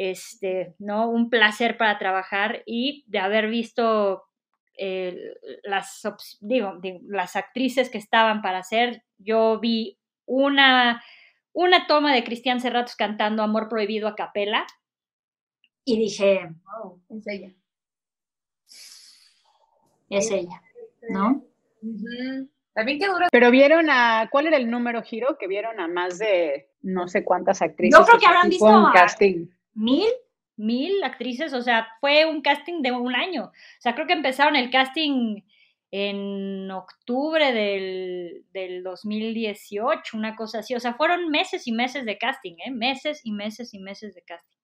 [0.00, 1.10] este, ¿no?
[1.10, 4.22] Un placer para trabajar y de haber visto
[4.78, 5.34] eh,
[5.64, 6.06] las,
[6.40, 11.02] digo, digo, las actrices que estaban para hacer, yo vi una,
[11.52, 14.64] una toma de Cristian Serratos cantando Amor Prohibido a capela
[15.84, 16.48] y dije,
[16.80, 17.50] Wow, es ella.
[20.10, 20.62] es ella,
[21.10, 21.42] ¿no?
[22.72, 23.26] También qué duro.
[23.32, 25.36] Pero vieron a, ¿cuál era el número giro?
[25.38, 27.98] Que vieron a más de no sé cuántas actrices.
[27.98, 29.46] Yo creo que habrán visto un a- casting.
[29.78, 30.08] Mil,
[30.56, 33.44] mil actrices, o sea, fue un casting de un año.
[33.44, 35.42] O sea, creo que empezaron el casting
[35.90, 40.74] en octubre del, del 2018, una cosa así.
[40.74, 42.70] O sea, fueron meses y meses de casting, ¿eh?
[42.70, 44.58] Meses y meses y meses de casting.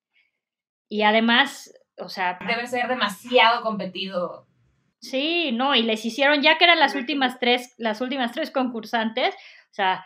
[0.89, 4.47] Y además, o sea, Debe ser demasiado competido.
[5.01, 9.35] Sí, no, y les hicieron, ya que eran las últimas tres, las últimas tres concursantes,
[9.35, 10.05] o sea,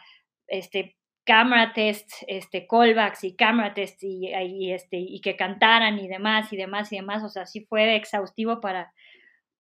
[0.49, 0.98] este,
[1.29, 6.51] cámara test, este, callbacks y cámara test y, y, este, y que cantaran y demás
[6.55, 8.95] y demás y demás, o sea, sí fue exhaustivo para,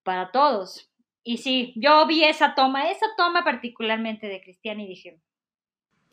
[0.02, 0.90] para todos.
[1.22, 5.20] Y sí, yo vi esa toma, esa toma particularmente de Cristian y dije,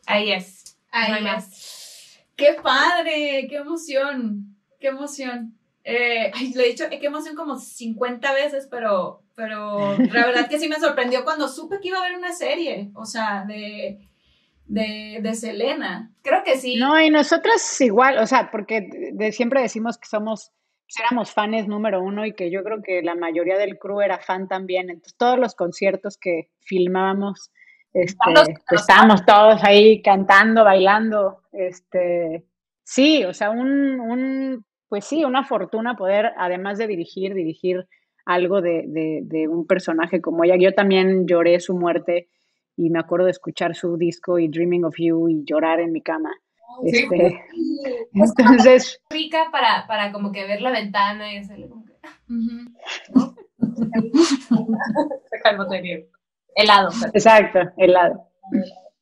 [0.06, 0.78] Ahí es.
[0.90, 1.32] Ahí no hay es.
[1.32, 2.20] más.
[2.36, 3.46] ¡Qué padre!
[3.48, 4.58] ¡Qué emoción!
[4.78, 5.58] ¡Qué emoción!
[5.84, 10.50] Eh, ay, lo he dicho, eh, qué emoción como 50 veces, pero, pero la verdad
[10.50, 14.06] que sí me sorprendió cuando supe que iba a haber una serie, o sea, de,
[14.66, 16.12] de, de Selena.
[16.22, 16.76] Creo que sí.
[16.76, 20.52] No, y nosotras igual, o sea, porque de, de- siempre decimos que somos,
[20.86, 24.18] pues, éramos fans número uno y que yo creo que la mayoría del crew era
[24.18, 24.90] fan también.
[24.90, 27.50] Entonces, todos los conciertos que filmábamos,
[27.92, 31.42] este, Los- pues, estábamos todos ahí cantando, bailando.
[31.52, 32.44] Este,
[32.84, 37.86] sí, o sea, un, un, pues sí, una fortuna poder, además de dirigir, dirigir
[38.24, 40.56] algo de, de, de un personaje como ella.
[40.58, 42.28] Yo también lloré su muerte
[42.76, 46.02] y me acuerdo de escuchar su disco y Dreaming of You y llorar en mi
[46.02, 46.30] cama.
[46.84, 46.98] Sí.
[46.98, 47.40] Este,
[48.14, 51.94] entonces, rica para, para como que ver la ventana y hacerle como que.
[56.56, 56.90] Helado.
[57.12, 58.30] exacto, helado.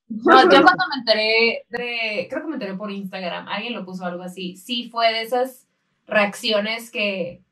[0.08, 4.04] No, yo cuando me enteré de, creo que me enteré por Instagram, alguien lo puso
[4.04, 5.68] algo así, sí fue de esas
[6.06, 7.42] reacciones que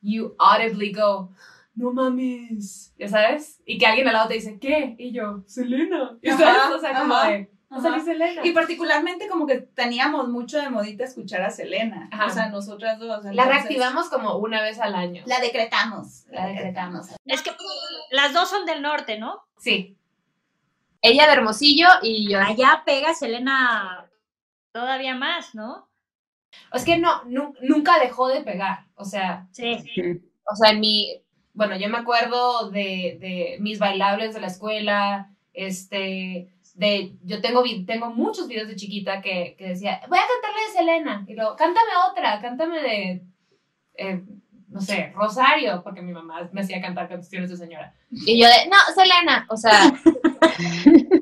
[0.00, 1.30] you audibly go,
[1.74, 4.94] no mames, ya sabes, y que alguien al lado te dice, ¿qué?
[4.98, 6.76] Y yo, Selena, ¿ya sabes?
[6.76, 8.04] O sea, como ajá, de, "Va a salir ajá.
[8.04, 8.46] Selena.
[8.46, 12.26] Y particularmente como que teníamos mucho de modita escuchar a Selena, Ajá.
[12.26, 13.24] o sea, nosotras dos.
[13.32, 15.24] La reactivamos como una vez al año.
[15.26, 16.26] La decretamos.
[16.30, 17.08] La decretamos.
[17.24, 17.50] es que
[18.12, 19.42] las dos son del norte, ¿no?
[19.58, 19.96] Sí,
[21.06, 22.40] Ella de Hermosillo y yo.
[22.40, 24.08] Allá pega Selena
[24.72, 25.88] todavía más, ¿no?
[26.72, 28.86] Es que no, nu- nunca dejó de pegar.
[28.94, 29.76] O sea, Sí.
[30.50, 31.20] O sea, en mi,
[31.54, 37.62] bueno, yo me acuerdo de, de mis bailables de la escuela, este, de, yo tengo,
[37.62, 41.34] vi- tengo muchos videos de chiquita que, que decía, voy a cantarle de Selena, y
[41.34, 43.22] luego, cántame otra, cántame de,
[43.96, 44.22] eh,
[44.68, 47.94] no sé, Rosario, porque mi mamá me hacía cantar canciones de señora.
[48.10, 49.92] y yo de, no, Selena, o sea,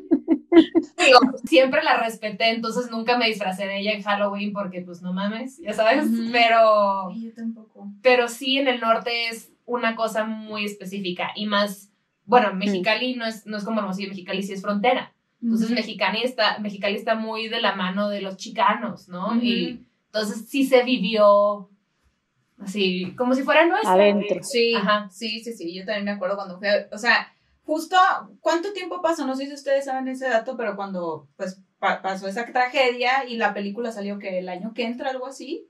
[1.05, 5.13] Digo, siempre la respeté, entonces nunca me disfracé de ella en Halloween porque, pues, no
[5.13, 6.29] mames, ya sabes, Ujú.
[6.31, 7.09] pero...
[7.09, 7.89] Ay, yo tampoco.
[8.03, 11.91] pero sí en el norte es una cosa muy específica y más,
[12.25, 15.13] bueno, Mexicali no es, no es como Hermosillo, Mexicali sí es frontera.
[15.43, 19.35] Entonces Mexicali está, Mexicali está muy de la mano de los chicanos, ¿no?
[19.43, 21.69] Y entonces sí se vivió
[22.63, 23.93] así, como si fuera nuestra.
[23.93, 24.43] Adentro.
[24.43, 25.09] Sí, Ajá.
[25.11, 25.75] sí, sí, sí.
[25.75, 27.33] Yo también me acuerdo cuando fui, a- o sea,
[27.65, 27.97] justo,
[28.41, 29.27] ¿cuánto tiempo pasó?
[29.27, 33.37] No sé si ustedes saben ese dato, pero cuando, pues, pa- pasó esa tragedia y
[33.37, 35.67] la película salió que el año que entra, algo así.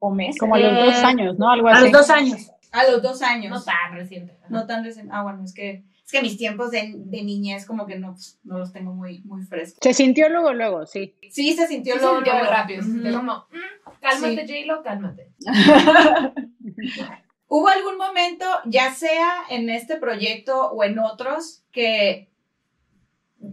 [0.00, 0.38] o meses.
[0.38, 1.50] Como a los dos años, ¿no?
[1.50, 1.82] Algo A así.
[1.82, 2.52] los dos años.
[2.72, 3.50] A los dos años.
[3.50, 4.32] No tan reciente.
[4.40, 4.46] Ajá.
[4.50, 5.10] No tan recién.
[5.12, 8.38] Ah, bueno, es que, es que mis tiempos de, de niñez como que no, pues,
[8.44, 9.78] no los tengo muy, muy frescos.
[9.82, 11.14] Se sintió luego, luego, sí.
[11.30, 12.56] Sí, se sintió Sí, se luego, sintió muy luego.
[12.56, 12.82] rápido.
[12.82, 15.32] se sintió como, mm, cálmate, J-Lo, cálmate.
[17.50, 22.28] ¿Hubo algún momento, ya sea en este proyecto o en otros, que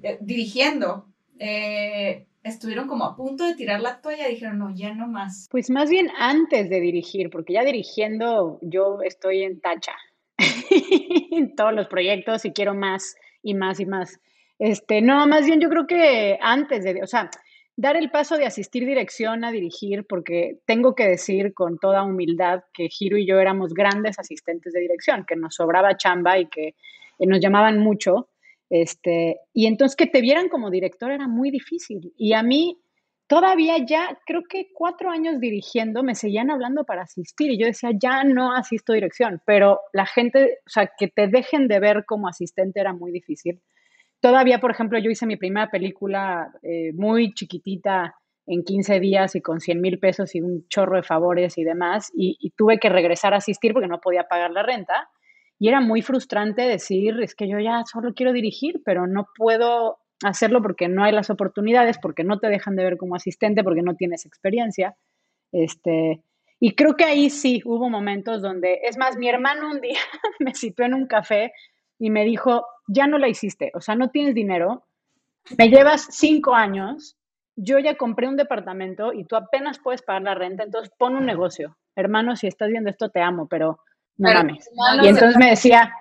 [0.03, 1.07] eh, dirigiendo
[1.39, 5.47] eh, estuvieron como a punto de tirar la toalla dijeron, no, ya no más?
[5.49, 9.93] Pues más bien antes de dirigir, porque ya dirigiendo yo estoy en tacha
[11.31, 14.19] en todos los proyectos y quiero más y más y más.
[14.59, 17.31] Este, no, más bien yo creo que antes de, o sea,
[17.75, 22.61] dar el paso de asistir dirección a dirigir, porque tengo que decir con toda humildad
[22.73, 26.75] que Giro y yo éramos grandes asistentes de dirección, que nos sobraba chamba y que
[27.19, 28.29] nos llamaban mucho.
[28.69, 32.13] Este, y entonces que te vieran como director era muy difícil.
[32.17, 32.79] Y a mí
[33.27, 37.91] todavía ya, creo que cuatro años dirigiendo, me seguían hablando para asistir y yo decía,
[37.97, 42.27] ya no asisto dirección, pero la gente, o sea, que te dejen de ver como
[42.27, 43.61] asistente era muy difícil.
[44.19, 48.15] Todavía, por ejemplo, yo hice mi primera película eh, muy chiquitita
[48.47, 52.11] en 15 días y con 100 mil pesos y un chorro de favores y demás,
[52.15, 55.09] y, y tuve que regresar a asistir porque no podía pagar la renta.
[55.59, 59.99] Y era muy frustrante decir, es que yo ya solo quiero dirigir, pero no puedo
[60.23, 63.81] hacerlo porque no hay las oportunidades, porque no te dejan de ver como asistente, porque
[63.81, 64.95] no tienes experiencia.
[65.51, 66.21] Este,
[66.59, 69.99] y creo que ahí sí hubo momentos donde, es más, mi hermano un día
[70.39, 71.51] me citó en un café
[71.99, 74.85] y me dijo, ya no la hiciste, o sea, no tienes dinero,
[75.57, 77.17] me llevas cinco años,
[77.55, 81.25] yo ya compré un departamento y tú apenas puedes pagar la renta, entonces pon un
[81.25, 81.77] negocio.
[81.95, 83.79] Hermano, si estás viendo esto, te amo, pero
[84.17, 84.69] no Pero, mames.
[85.03, 85.93] Y entonces me decía,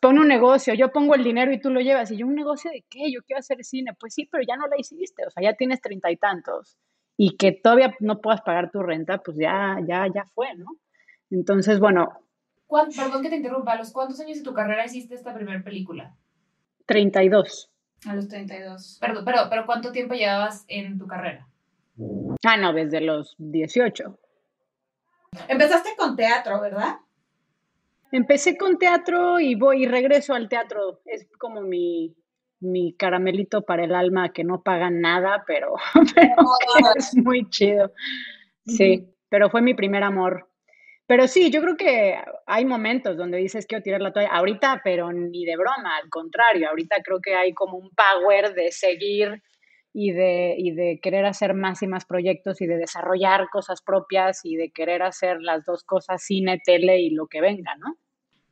[0.00, 2.10] pon un negocio, yo pongo el dinero y tú lo llevas.
[2.10, 3.12] Y yo, ¿un negocio de qué?
[3.12, 3.94] Yo quiero hacer cine.
[3.98, 6.76] Pues sí, pero ya no la hiciste, o sea, ya tienes treinta y tantos.
[7.16, 10.66] Y que todavía no puedas pagar tu renta, pues ya, ya, ya fue, ¿no?
[11.30, 12.08] Entonces, bueno,
[12.70, 15.60] ¿Cuán- Perdón que te interrumpa, ¿a los cuántos años de tu carrera hiciste esta primera
[15.60, 16.14] película?
[16.86, 17.68] 32.
[18.06, 18.98] A los 32.
[19.00, 21.48] Perdón, pero, pero ¿cuánto tiempo llevabas en tu carrera?
[22.44, 24.16] Ah, no, desde los 18.
[25.48, 26.98] Empezaste con teatro, ¿verdad?
[28.12, 31.00] Empecé con teatro y voy y regreso al teatro.
[31.04, 32.16] Es como mi,
[32.60, 35.74] mi caramelito para el alma que no paga nada, pero,
[36.14, 37.92] pero que es muy chido.
[38.66, 40.48] Sí, pero fue mi primer amor.
[41.06, 44.30] Pero sí, yo creo que hay momentos donde dices quiero tirar la toalla.
[44.30, 46.68] Ahorita, pero ni de broma, al contrario.
[46.68, 49.42] Ahorita creo que hay como un power de seguir
[49.92, 54.40] y de, y de querer hacer más y más proyectos y de desarrollar cosas propias
[54.44, 57.96] y de querer hacer las dos cosas, cine, tele y lo que venga, ¿no?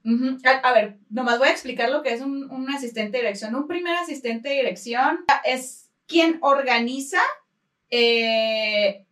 [0.04, 0.38] Ujú.
[0.44, 3.54] a, a ver, nomás voy a explicar lo que es un, un asistente de dirección.
[3.54, 7.20] Un primer asistente de dirección es quien organiza,
[7.90, 9.04] eh,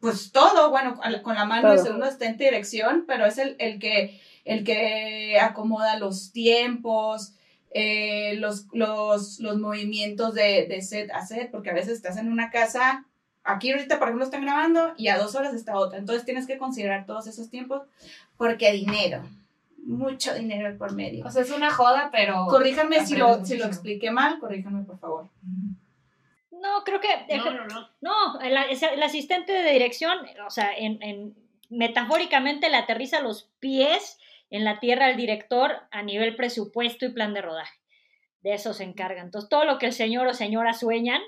[0.00, 3.78] pues todo, bueno, con la- mano del segundo asistente de dirección, pero es el, el
[3.78, 7.34] que, el que acomoda los tiempos,
[7.70, 12.30] eh, los, los, los movimientos de, de set a set, porque a veces estás en
[12.30, 13.06] una casa,
[13.44, 16.58] aquí ahorita por ejemplo están grabando y a dos horas está otra, entonces tienes que
[16.58, 17.82] considerar todos esos tiempos,
[18.36, 19.22] porque dinero,
[19.84, 21.24] mucho dinero por medio.
[21.26, 22.46] O sea, es una joda, pero...
[22.48, 25.28] Corríjanme si lo, si lo expliqué mal, corríjanme por favor.
[26.50, 27.36] No, creo que...
[27.38, 27.88] No, no, no.
[28.00, 28.56] No, el,
[29.02, 31.34] asistente de dirección, o sea, en, en-
[31.70, 34.18] metafóricamente le aterriza los pies
[34.50, 37.78] en la tierra al director a nivel presupuesto y plan de rodaje.
[38.42, 39.22] De eso se encarga.
[39.22, 41.20] Entonces, todo lo que el señor o señora sueñan,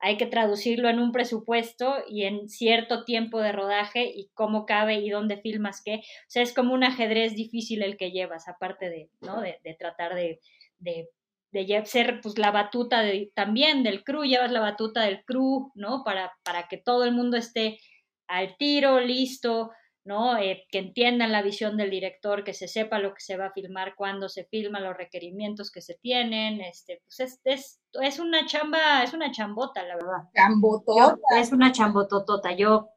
[0.00, 4.96] hay que traducirlo en un presupuesto y en cierto tiempo de rodaje y cómo cabe
[4.96, 5.96] y dónde filmas qué.
[5.96, 9.40] O sea, es como un ajedrez difícil el que llevas, aparte de, ¿no?
[9.40, 10.40] de, de tratar de,
[10.78, 11.08] de
[11.54, 16.02] de ser pues la batuta de, también del crew, llevas la batuta del crew, ¿no?
[16.04, 17.78] Para, para que todo el mundo esté
[18.26, 19.70] al tiro, listo,
[20.04, 20.36] ¿no?
[20.36, 23.52] Eh, que entiendan la visión del director, que se sepa lo que se va a
[23.52, 28.44] filmar, cuándo se filma, los requerimientos que se tienen, este, pues es, es, es una
[28.44, 30.28] chamba, es una chambota, la verdad.
[30.34, 31.40] Chambotota.
[31.40, 32.52] es una chambototota.
[32.52, 32.90] Yo,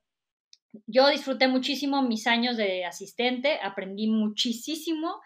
[0.86, 5.22] yo disfruté muchísimo mis años de asistente, aprendí muchísimo.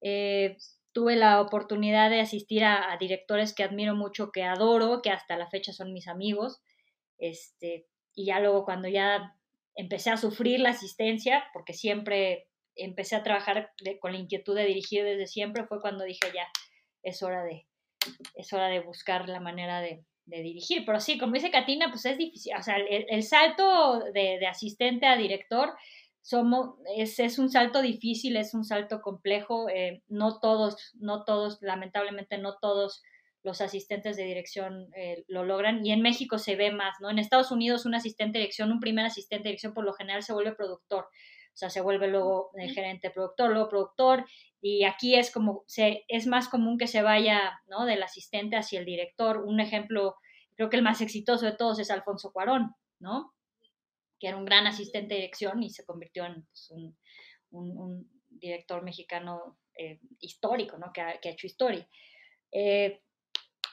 [0.00, 0.56] Eh,
[0.92, 5.48] tuve la oportunidad de asistir a, directores que admiro mucho, que adoro, que hasta la
[5.50, 6.62] fecha son mis amigos.
[7.18, 9.37] Este, y ya luego cuando ya
[9.78, 15.04] empecé a sufrir la asistencia, porque siempre empecé a trabajar con la inquietud de dirigir
[15.04, 16.46] desde siempre, fue cuando dije ya,
[17.02, 17.64] es hora de,
[18.34, 20.84] es hora de buscar la manera de, dirigir.
[20.84, 22.52] Pero sí, como dice Katina, pues es difícil.
[22.58, 25.72] O sea, el, salto de, asistente a director
[26.20, 31.62] somos, es, es, un salto difícil, es un salto complejo, eh, no todos, no todos,
[31.62, 33.02] lamentablemente no todos
[33.42, 37.10] los asistentes de dirección eh, lo logran y en México se ve más, ¿no?
[37.10, 40.22] En Estados Unidos un asistente de dirección, un primer asistente de dirección por lo general
[40.22, 44.24] se vuelve productor, o sea, se vuelve luego el gerente productor, luego productor
[44.60, 47.84] y aquí es como, se, es más común que se vaya, ¿no?
[47.84, 49.44] Del asistente hacia el director.
[49.44, 50.16] Un ejemplo,
[50.56, 53.34] creo que el más exitoso de todos es Alfonso Cuarón, ¿no?
[54.18, 56.72] que era un gran asistente de dirección y se convirtió en pues,
[57.50, 60.92] un, director mexicano eh, histórico, ¿no?
[60.92, 61.88] Que ha, hecho historia.
[62.52, 63.02] Eh,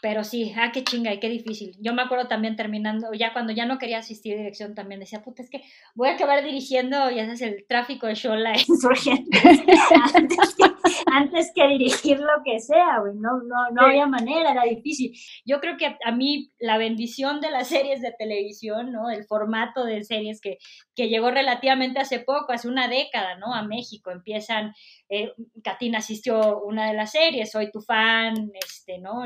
[0.05, 1.75] pero sí, ah, qué chinga y qué difícil.
[1.79, 5.23] Yo me acuerdo también terminando, ya cuando ya no quería asistir a dirección, también decía,
[5.23, 5.63] puta, es que
[5.95, 9.35] voy a acabar dirigiendo, ya sabes, el tráfico de Shola insurgente
[11.11, 13.13] antes, que, dirigir lo que sea, güey.
[13.15, 15.11] No, no, no había manera, era difícil.
[15.45, 19.09] Yo creo que a mí la bendición de las series de televisión, ¿no?
[19.09, 20.57] El formato de series que,
[20.95, 23.53] que llegó relativamente hace poco, hace una década, ¿no?
[23.53, 24.11] A México.
[24.11, 24.73] Empiezan
[25.09, 25.33] eh,
[25.63, 29.23] Katina asistió una de las series, Soy tu fan, este, ¿no?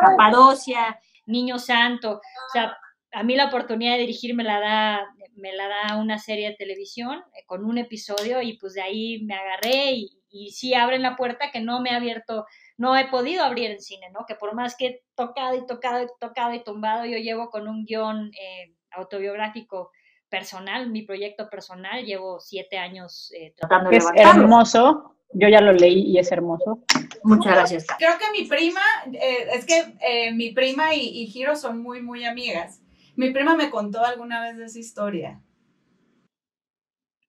[0.00, 2.76] Capadocia, Niño Santo, o sea,
[3.12, 5.00] a mí la oportunidad de dirigir me la da,
[5.36, 9.24] me la da una serie de televisión eh, con un episodio y pues de ahí
[9.24, 13.06] me agarré y, y sí abren la puerta que no me ha abierto, no he
[13.08, 14.26] podido abrir en cine, ¿no?
[14.26, 17.68] Que por más que he tocado y tocado y tocado y tumbado, yo llevo con
[17.68, 19.90] un guion eh, autobiográfico
[20.28, 25.72] personal, mi proyecto personal, llevo siete años eh, tratando de Es hermoso, yo ya lo
[25.72, 26.80] leí y es hermoso.
[27.22, 27.86] Muchas gracias.
[27.98, 28.82] Creo que mi prima,
[29.12, 32.80] eh, es que eh, mi prima y, y Hiro son muy, muy amigas.
[33.16, 35.40] Mi prima me contó alguna vez de esa historia.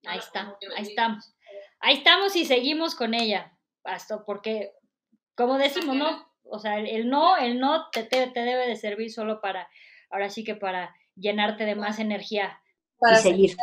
[0.06, 1.37] Ahí está, ahí estamos.
[1.80, 3.54] Ahí estamos y seguimos con ella,
[3.84, 4.72] Hasta porque,
[5.36, 9.12] como decimos, no, o sea, el, no, el no te, te, te, debe de servir
[9.12, 9.68] solo para,
[10.10, 12.60] ahora sí que para llenarte de más energía.
[13.00, 13.56] Para seguir,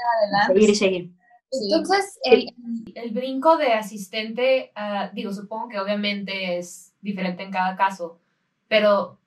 [0.47, 1.11] seguir y seguir.
[1.51, 2.53] Entonces, el,
[2.95, 8.19] el, brinco de asistente, uh, digo, supongo que obviamente es diferente en cada caso,
[8.69, 9.19] pero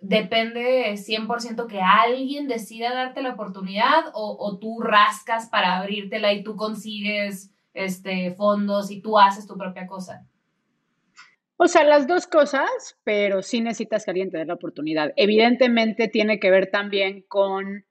[0.00, 6.42] depende 100% que alguien decida darte la oportunidad o, o, tú rascas para abrírtela y
[6.42, 10.26] tú consigues este, fondos y tú haces tu propia cosa.
[11.56, 15.12] O sea, las dos cosas, pero sí necesitas que alguien te dé la oportunidad.
[15.16, 17.84] Evidentemente tiene que ver también con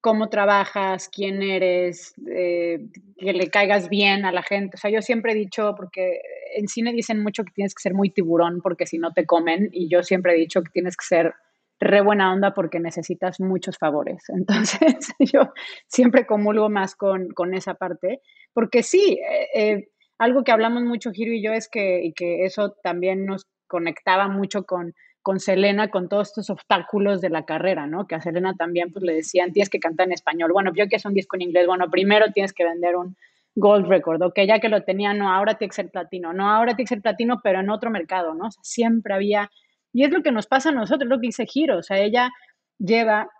[0.00, 2.78] cómo trabajas, quién eres, eh,
[3.18, 4.76] que le caigas bien a la gente.
[4.76, 6.20] O sea, yo siempre he dicho, porque
[6.54, 9.70] en cine dicen mucho que tienes que ser muy tiburón porque si no te comen,
[9.72, 11.34] y yo siempre he dicho que tienes que ser
[11.80, 14.24] re buena onda porque necesitas muchos favores.
[14.28, 15.52] Entonces, yo
[15.88, 18.20] siempre comulgo más con, con esa parte,
[18.52, 22.74] porque sí, eh, eh, algo que hablamos mucho, Giro y yo, es que, que eso
[22.82, 24.94] también nos conectaba mucho con
[25.26, 28.06] con Selena, con todos estos obstáculos de la carrera, ¿no?
[28.06, 30.52] Que a Selena también pues, le decían, tienes que cantar en español.
[30.52, 33.16] Bueno, yo que es un disco en inglés, bueno, primero tienes que vender un
[33.56, 36.76] gold record, ok, ya que lo tenía, no, ahora tiene que ser platino, no, ahora
[36.76, 38.52] tiene que ser platino, pero en otro mercado, ¿no?
[38.62, 39.50] Siempre había,
[39.96, 42.30] y es lo que nos pasa a nosotros, lo que dice Giro, o sea, ella
[42.76, 43.30] lleva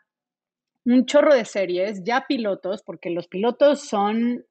[0.86, 4.42] un chorro de series, ya pilotos, porque los pilotos son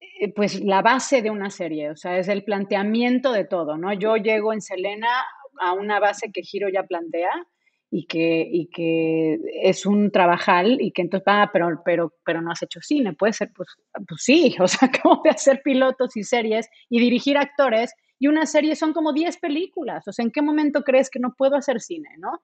[0.00, 3.92] eh, pues la base de una serie, o sea, es el planteamiento de todo, ¿no?
[3.92, 5.22] Yo llego en Selena
[5.60, 7.46] a una base que Giro ya plantea
[7.90, 12.52] y que, y que es un trabajal y que entonces, ah, pero, pero, pero no
[12.52, 13.68] has hecho cine, puede ser, pues,
[14.08, 18.46] pues sí, o sea, acabo de hacer pilotos y series y dirigir actores y una
[18.46, 21.80] serie son como 10 películas, o sea, ¿en qué momento crees que no puedo hacer
[21.80, 22.42] cine, no?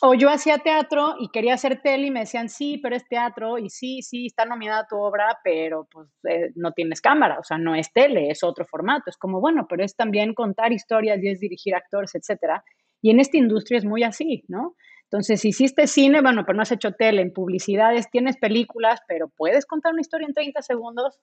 [0.00, 3.58] O yo hacía teatro y quería hacer tele y me decían, sí, pero es teatro
[3.58, 7.58] y sí, sí, está nominada tu obra, pero pues eh, no tienes cámara, o sea,
[7.58, 9.10] no es tele, es otro formato.
[9.10, 12.62] Es como, bueno, pero es también contar historias y es dirigir actores, etcétera.
[13.02, 14.76] Y en esta industria es muy así, ¿no?
[15.04, 19.28] Entonces, si hiciste cine, bueno, pero no has hecho tele, en publicidades tienes películas, pero
[19.28, 21.18] ¿puedes contar una historia en 30 segundos?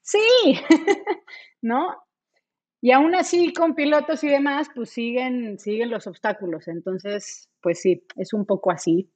[0.00, 0.18] Sí,
[1.62, 1.94] ¿no?
[2.86, 6.68] Y aún así, con pilotos y demás, pues siguen, siguen los obstáculos.
[6.68, 9.10] Entonces, pues sí, es un poco así,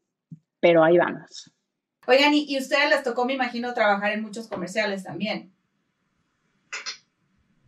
[0.59, 1.53] pero ahí vamos.
[2.09, 5.55] Oigan, y, y ustedes les tocó, me imagino, trabajar en muchos comerciales también.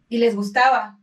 [0.09, 0.98] Y les gustaba.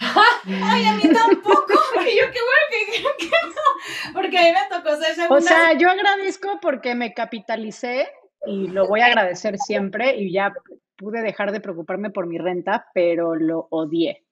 [0.00, 1.74] Ay, a mí tampoco.
[2.00, 4.14] Y yo, qué bueno que, que no.
[4.14, 5.36] Porque a mí me tocó ser segunda.
[5.36, 8.08] O sea, yo agradezco porque me capitalicé
[8.46, 10.52] y lo voy a agradecer siempre y ya
[10.98, 14.24] pude dejar de preocuparme por mi renta, pero lo odié.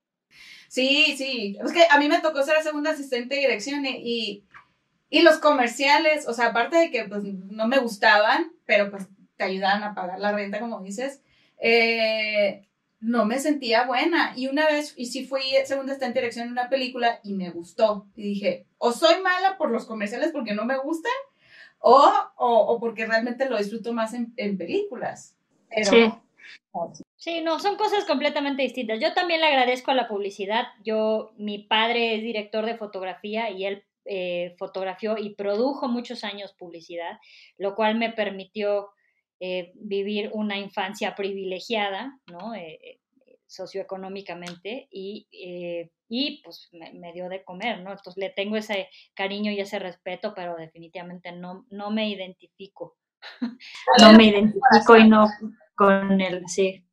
[0.69, 1.57] Sí, sí.
[1.65, 4.45] Es que a mí me tocó ser segunda asistente de dirección y,
[5.09, 9.07] y, los comerciales, o sea, aparte de que pues no me gustaban, pero pues
[9.37, 11.23] te ayudaban a pagar la renta, como dices,
[11.59, 12.69] eh,
[13.01, 14.33] no me sentía buena.
[14.37, 17.51] Y una vez, y sí fui segunda asistente de dirección en una película y me
[17.51, 18.09] gustó.
[18.17, 21.13] Y dije, o soy mala por los comerciales porque no me gustan,
[21.79, 25.37] o, o, o porque realmente lo disfruto más en, en películas.
[25.69, 26.13] Pero, Sí.
[27.17, 29.01] Sí, no, son cosas completamente distintas.
[29.01, 30.67] Yo también le agradezco a la publicidad.
[30.85, 36.55] Yo, mi padre es director de fotografía y él eh, fotografió y produjo muchos años
[36.59, 37.19] publicidad,
[37.59, 38.91] lo cual me permitió
[39.41, 42.55] eh, vivir una infancia privilegiada, ¿no?
[42.55, 43.01] Eh, eh,
[43.47, 47.91] socioeconómicamente y, eh, y pues me, me dio de comer, ¿no?
[47.91, 52.97] Entonces le tengo ese cariño y ese respeto, pero definitivamente no, no me identifico.
[54.01, 55.27] No me identifico y no
[55.77, 56.85] con él, sí.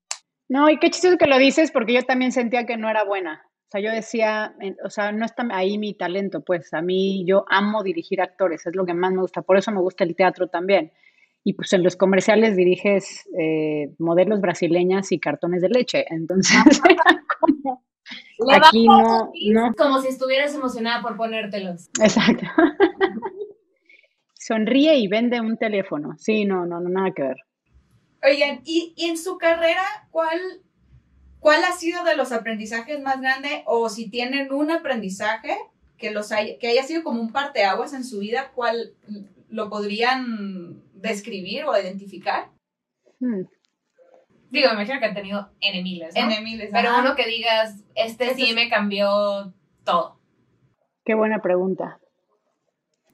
[0.50, 3.42] No, y qué chistoso que lo dices porque yo también sentía que no era buena.
[3.46, 4.56] O sea, yo decía,
[4.86, 8.76] o sea, no está ahí mi talento, pues a mí yo amo dirigir actores, es
[8.76, 10.92] lo que más me gusta, por eso me gusta el teatro también.
[11.44, 16.56] Y pues en los comerciales diriges eh, modelos brasileñas y cartones de leche, entonces
[17.40, 21.90] como, aquí no, no, Como si estuvieras emocionada por ponértelos.
[22.00, 22.46] exacto.
[24.36, 26.16] Sonríe y vende un teléfono.
[26.18, 27.38] Sí, no, no, no, nada que ver.
[28.24, 30.40] Oigan, y, y en su carrera, ¿cuál,
[31.40, 33.64] ¿cuál ha sido de los aprendizajes más grande?
[33.66, 35.58] O si tienen un aprendizaje
[35.98, 38.94] que, los haya, que haya sido como un parteaguas en su vida, ¿cuál
[39.50, 42.50] lo podrían describir o identificar?
[43.20, 43.44] Hmm.
[44.50, 46.30] Digo, me imagino que han tenido N miles, ¿no?
[46.72, 47.02] Pero ajá.
[47.02, 49.54] uno que digas, este Este sí es- me cambió
[49.84, 50.20] todo.
[51.04, 52.00] Qué buena pregunta.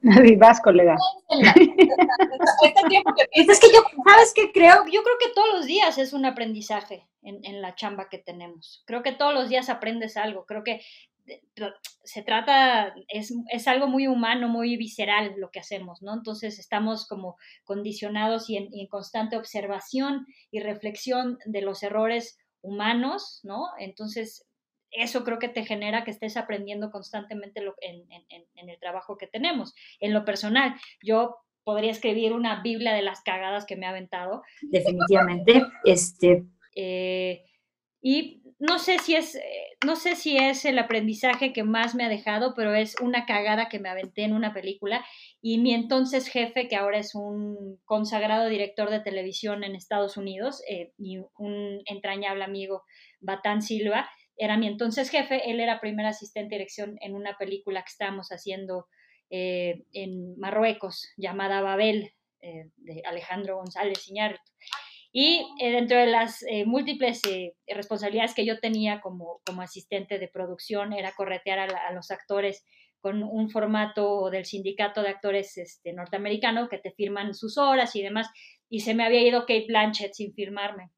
[0.32, 0.96] Y vas, colega.
[1.28, 4.84] Este tiempo que Es que yo, ¿sabes qué creo?
[4.86, 8.82] Yo creo que todos los días es un aprendizaje en, en la chamba que tenemos.
[8.86, 10.46] Creo que todos los días aprendes algo.
[10.46, 10.80] Creo que
[11.54, 11.74] tra-
[12.04, 16.14] se trata, es, es algo muy humano, muy visceral lo que hacemos, ¿no?
[16.14, 22.38] Entonces estamos como condicionados y en, y en constante observación y reflexión de los errores
[22.62, 23.66] humanos, ¿no?
[23.78, 24.46] Entonces
[24.92, 28.78] eso creo que te genera que estés aprendiendo constantemente lo- en, en- en- en el
[28.78, 29.74] trabajo que tenemos.
[30.00, 34.42] En lo personal, yo podría escribir una Biblia de las cagadas que me ha aventado,
[34.62, 35.62] Definitivamente.
[35.84, 37.44] Este, eh,
[38.02, 39.40] y no sé si es, eh,
[39.86, 43.68] no sé si es el aprendizaje que más me ha dejado, pero es una cagada
[43.68, 45.04] que me aventé en una película
[45.42, 50.62] y mi entonces jefe, que ahora es un consagrado director de televisión en Estados Unidos
[50.68, 52.84] eh, y un entrañable amigo,
[53.20, 54.08] Batán Silva,
[54.40, 58.30] era mi entonces jefe, él era primer asistente de dirección en una película que estábamos
[58.30, 58.86] haciendo
[59.28, 64.50] eh, en Marruecos llamada Babel, eh, de Alejandro González Iñárritu.
[65.12, 67.20] Y eh, dentro de las múltiples
[67.66, 72.64] responsabilidades que yo tenía como, como asistente de producción era corretear a, a los actores
[73.00, 78.02] con un formato del sindicato de actores este, norteamericano que te firman sus horas y
[78.02, 78.28] demás.
[78.70, 80.90] Y se me había ido Kate Blanchett sin firmarme.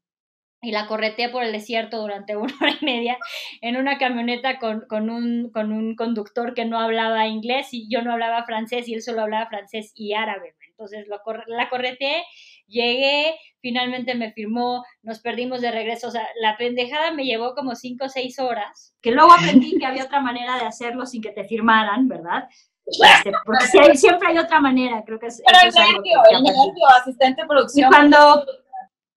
[0.63, 3.17] Y la correteé por el desierto durante una hora y media
[3.61, 8.01] en una camioneta con, con, un, con un conductor que no hablaba inglés y yo
[8.01, 10.55] no hablaba francés y él solo hablaba francés y árabe.
[10.69, 12.23] Entonces lo la correteé,
[12.67, 16.07] llegué, finalmente me firmó, nos perdimos de regreso.
[16.07, 18.95] O sea, la pendejada me llevó como cinco o seis horas.
[19.01, 22.47] que luego aprendí que había otra manera de hacerlo sin que te firmaran, ¿verdad?
[22.85, 26.43] Este, porque sí hay- siempre hay otra manera, creo que es, Pero el nervio, el
[26.43, 27.89] nervio, asistente de Y producción.
[27.89, 28.45] cuando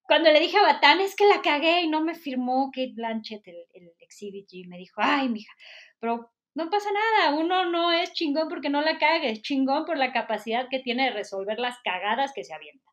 [0.06, 3.46] Cuando le dije a Batán, es que la cagué y no me firmó Kate Blanchett,
[3.48, 5.52] el, el Exhibit G, me dijo, ay, mija,
[5.98, 9.98] pero no pasa nada, uno no es chingón porque no la cague, es chingón por
[9.98, 12.90] la capacidad que tiene de resolver las cagadas que se avienta.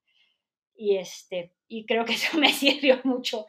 [0.76, 3.46] Y, este, y creo que eso me sirvió mucho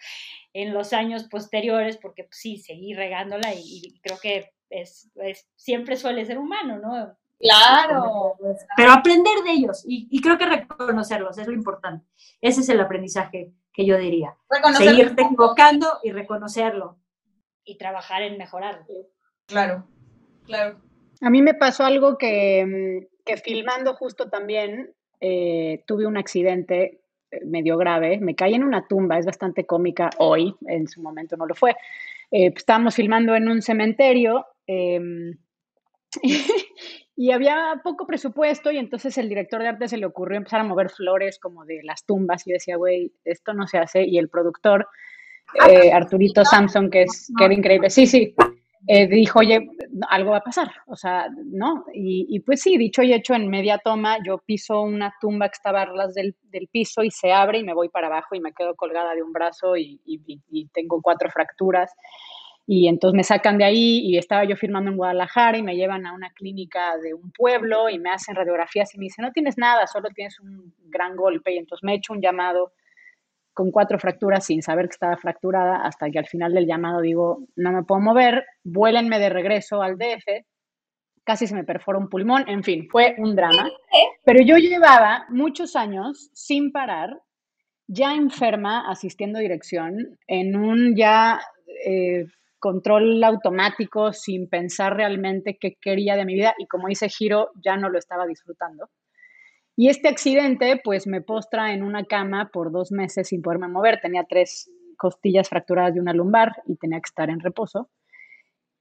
[0.53, 5.49] en los años posteriores porque pues, sí, seguí regándola y, y creo que es, es-
[5.57, 7.17] siempre suele ser humano, ¿no?
[7.45, 8.37] Claro.
[8.75, 12.07] pero aprender de ellos y, y creo que reconocerlos es lo importante.
[12.41, 14.35] Ese es el aprendizaje que yo diría.
[14.49, 14.89] Reconocer.
[14.89, 16.97] Seguirte equivocando y reconocerlo.
[17.65, 18.87] Y trabajar en mejorarlo.
[19.47, 19.87] Claro,
[20.47, 20.81] claro.
[21.21, 27.01] A mí me pasó algo que, mm, que filmando justo también eh, tuve un accidente
[27.31, 28.19] eh, medio grave.
[28.21, 31.73] Me caí en una tumba, es bastante cómica hoy, en su momento no lo fue.
[32.31, 35.37] eh, pues, estábamos filmando en un cementerio em,
[37.17, 40.65] y había poco presupuesto y entonces el director de arte se le ocurrió empezar a
[40.65, 44.05] mover flores como de las tumbas y decía, güey, esto no se hace.
[44.05, 44.89] Y el productor,
[45.69, 48.35] eh, Arturito Samson, que, es, que era increíble, sí, sí,
[48.87, 49.67] eh, dijo, oye,
[50.11, 51.87] algo va a pasar, o sea, ¿no?
[51.95, 55.83] Y, pues sí, dicho y hecho, en media toma, yo piso una tumba que estaba
[55.83, 58.53] a las del, del, piso y se abre y me voy para abajo y me
[58.53, 60.01] quedo colgada de un brazo y,
[60.75, 61.93] tengo cuatro fracturas.
[62.67, 66.07] Y entonces me sacan de ahí y estaba yo firmando en Guadalajara y me llevan
[66.07, 69.59] a una clínica de un pueblo y me hacen radiografías y me dicen, no tienes
[69.59, 71.53] nada, solo tienes un gran golpe.
[71.53, 72.73] Y entonces me he hecho un llamado
[73.55, 77.45] con cuatro fracturas sin saber que estaba fracturada, hasta que al final del llamado digo,
[77.55, 80.45] no me puedo mover, vuélenme de regreso al DF,
[81.23, 83.71] casi se me perfora un pulmón, en fin, fue un drama.
[84.25, 87.21] Pero yo llevaba muchos años sin parar,
[87.87, 91.41] ya enferma, asistiendo a dirección, en un ya
[91.87, 92.27] eh,
[92.65, 97.77] control automático, sin pensar realmente qué quería de mi vida, y como dice Giro, ya
[97.77, 98.89] no lo estaba disfrutando.
[99.77, 104.01] Y este accidente, pues me postra en una cama por dos meses sin poderme mover.
[104.01, 107.91] Tenía tres costillas fracturadas de una lumbar y tenía que estar en reposo.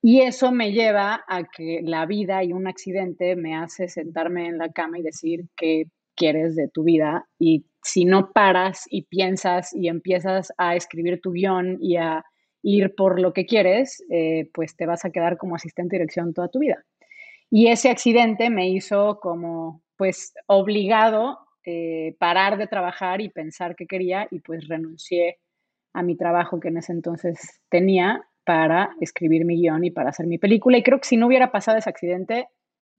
[0.02, 4.60] Y eso me lleva a que la vida y un accidente me hace sentarme en
[4.60, 7.28] la cama y decir qué quieres de tu vida.
[7.38, 12.24] Y si no paras y piensas y empiezas a escribir tu guion y a
[12.64, 16.34] ir por lo que quieres, eh, pues te vas a quedar como asistente de dirección
[16.34, 16.84] toda tu vida.
[17.52, 23.86] Y ese accidente me hizo como pues obligado eh, parar de trabajar y pensar qué
[23.86, 25.38] quería y pues renuncié
[25.94, 30.26] a mi trabajo que en ese entonces tenía para escribir mi guion y para hacer
[30.26, 30.78] mi película.
[30.78, 32.48] Y creo que si no hubiera pasado ese accidente,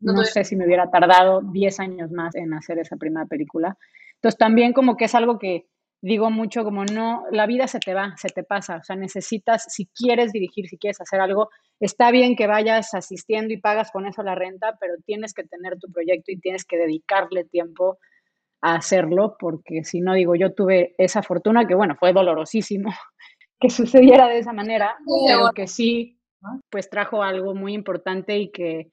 [0.01, 3.77] no, sé si me hubiera tardado 10 años más en hacer esa primera película.
[4.17, 5.67] Entonces también como que es algo que
[6.05, 9.65] digo mucho como no, la vida se te va, se te pasa, o sea, necesitas,
[9.69, 11.49] si quieres dirigir, si quieres hacer algo,
[11.81, 15.79] está bien que vayas asistiendo y pagas con eso la renta, pero tienes que tener
[15.79, 17.97] tu proyecto y tienes que dedicarle tiempo
[18.61, 22.91] a hacerlo, porque si no, digo, yo tuve esa fortuna que, bueno, fue dolorosísimo
[23.59, 26.19] que sucediera de esa manera, pero que sí,
[26.69, 28.91] pues trajo algo muy importante y que,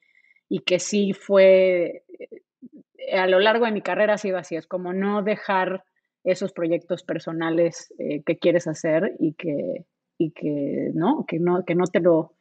[0.48, 2.06] y que sí fue,
[2.98, 5.84] eh, a lo largo de mi carrera ha sido así, es como no dejar
[6.24, 9.86] esos proyectos personales eh, que quieres hacer y que,
[10.18, 11.26] y que, ¿no?
[11.28, 12.36] Que, no, que no te lo,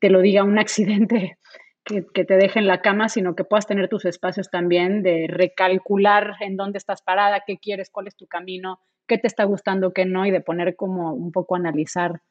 [0.00, 1.38] te lo diga un accidente
[1.84, 5.26] que, que, te deje en la cama, sino que puedas tener tus espacios también de
[5.28, 9.92] recalcular en dónde estás parada, qué quieres, cuál es tu camino, qué te está gustando,
[9.92, 12.22] qué no, y de poner como un poco a analizar,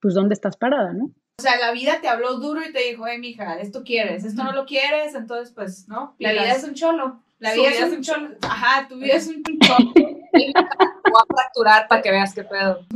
[0.00, 1.06] pues, dónde estás parada, ¿no?
[1.38, 4.44] O sea, la vida te habló duro y te dijo, eh, mija, esto quieres, esto
[4.44, 6.14] no lo quieres, entonces, pues, ¿no?
[6.18, 7.22] La vida es un cholo.
[7.38, 8.36] La vida, es un cholo.
[8.42, 9.92] Ajá, tu vida es un cholo.
[10.32, 12.86] Voy a fracturar para que veas qué pedo.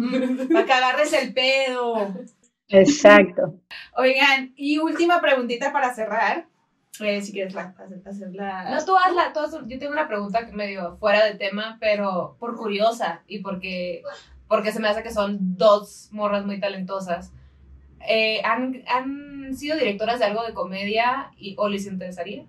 [0.52, 2.14] para que agarres el pedo.
[2.68, 3.60] Exacto.
[3.96, 6.46] Oigan, y última preguntita para cerrar.
[7.00, 7.74] Eh, si quieres la,
[8.06, 8.70] hacerla.
[8.70, 9.32] No, tú hazla.
[9.32, 14.02] Tú Yo tengo una pregunta medio fuera de tema, pero por curiosa y porque,
[14.48, 17.32] porque se me hace que son dos morras muy talentosas.
[18.06, 22.44] Eh, ¿han, ¿Han sido directoras de algo de comedia y, o les interesaría?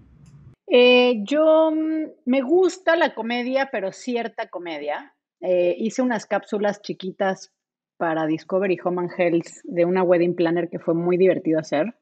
[0.67, 5.15] Eh, yo mm, me gusta la comedia, pero cierta comedia.
[5.41, 7.53] Eh, hice unas cápsulas chiquitas
[7.97, 11.95] para Discovery Home and Health de una wedding planner que fue muy divertido hacer.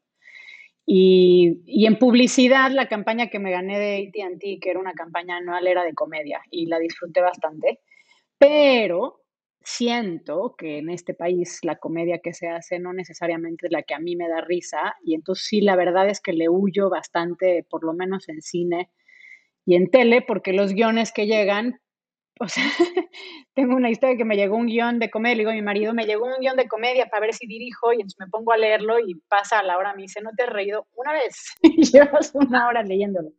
[0.86, 5.38] Y, y en publicidad, la campaña que me gané de ATT, que era una campaña
[5.38, 7.80] anual, era de comedia y la disfruté bastante.
[8.38, 9.23] Pero
[9.64, 13.94] siento que en este país la comedia que se hace no necesariamente es la que
[13.94, 17.66] a mí me da risa y entonces sí, la verdad es que le huyo bastante,
[17.68, 18.90] por lo menos en cine
[19.64, 21.80] y en tele, porque los guiones que llegan,
[22.38, 22.64] o sea,
[23.54, 25.94] tengo una historia que me llegó un guion de comedia, le digo a mi marido,
[25.94, 28.58] me llegó un guion de comedia para ver si dirijo y entonces me pongo a
[28.58, 31.54] leerlo y pasa a la hora, me dice, ¿no te has reído una vez?
[31.62, 33.30] y llevas una hora leyéndolo.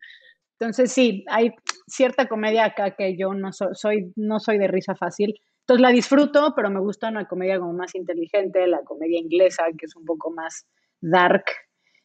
[0.60, 1.52] Entonces sí, hay
[1.86, 5.36] cierta comedia acá que yo no soy, no soy de risa fácil,
[5.66, 9.88] entonces la disfruto, pero me gusta una comedia como más inteligente, la comedia inglesa, que
[9.88, 10.68] es un poco más
[11.02, 11.46] dark.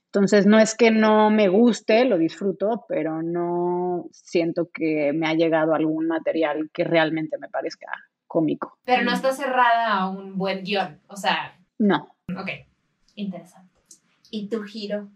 [0.07, 5.35] Entonces no es que no me guste, lo disfruto, pero no siento que me ha
[5.35, 7.93] llegado algún material que realmente me parezca
[8.27, 8.79] cómico.
[8.87, 11.55] Pero no está cerrada a un buen guion, o sea.
[11.79, 12.09] No.
[12.35, 12.49] Ok,
[13.17, 13.79] interesante.
[14.31, 15.11] ¿Y tu giro?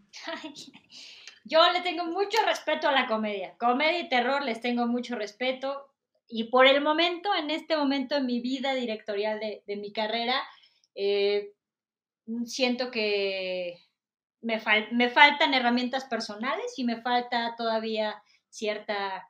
[1.45, 3.55] Yo le tengo mucho respeto a la comedia.
[3.57, 5.94] Comedia y terror les tengo mucho respeto
[6.37, 10.43] y por el momento, en este momento en mi vida directorial de, mi carrera,
[10.97, 11.53] eh,
[12.45, 13.79] siento que
[14.41, 14.61] me,
[14.91, 19.29] me, faltan herramientas personales y me falta todavía cierta,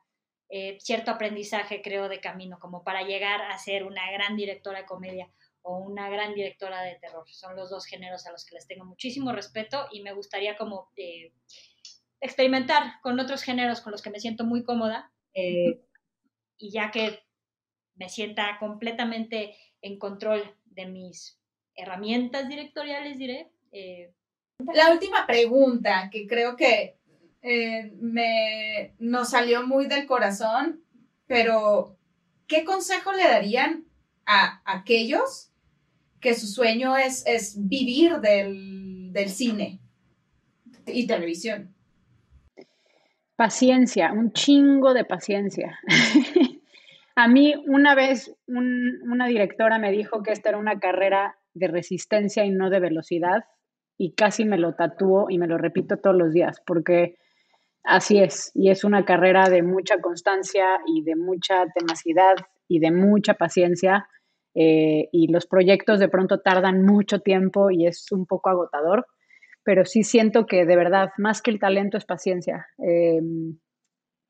[0.49, 4.85] eh, cierto aprendizaje, creo, de camino, como para llegar a ser una gran directora de
[4.87, 5.31] comedia.
[5.61, 7.29] o una gran directora de terror.
[7.29, 10.89] Son los dos géneros a los que les tengo muchísimo respeto y me gustaría como
[10.95, 11.33] eh,
[12.19, 15.11] experimentar con otros géneros con los que me siento muy cómoda.
[16.57, 17.19] Y ya que
[17.95, 21.39] me sienta completamente en control de mis
[21.75, 23.51] herramientas directoriales, diré.
[23.71, 24.13] Eh,
[24.73, 26.97] la última pregunta, que creo que
[27.41, 30.81] eh, me, nos salió muy del corazón,
[31.27, 31.97] pero
[32.47, 33.85] ¿qué consejo le darían
[34.25, 35.51] a aquellos
[36.19, 39.79] que su sueño es, es vivir del, del cine
[40.87, 41.73] y televisión?
[43.35, 45.79] Paciencia, un chingo de paciencia.
[47.15, 52.45] A mí una vez una directora me dijo que esta era una carrera de resistencia
[52.45, 53.45] y no de velocidad
[53.97, 57.15] y casi me lo tatúo y me lo repito todos los días porque
[57.83, 62.35] así es y es una carrera de mucha constancia y de mucha tenacidad
[62.67, 64.07] y de mucha paciencia
[64.55, 69.05] eh, y los proyectos de pronto tardan mucho tiempo y es un poco agotador,
[69.63, 72.65] pero sí siento que de verdad más que el talento es paciencia.
[72.77, 73.59] Em,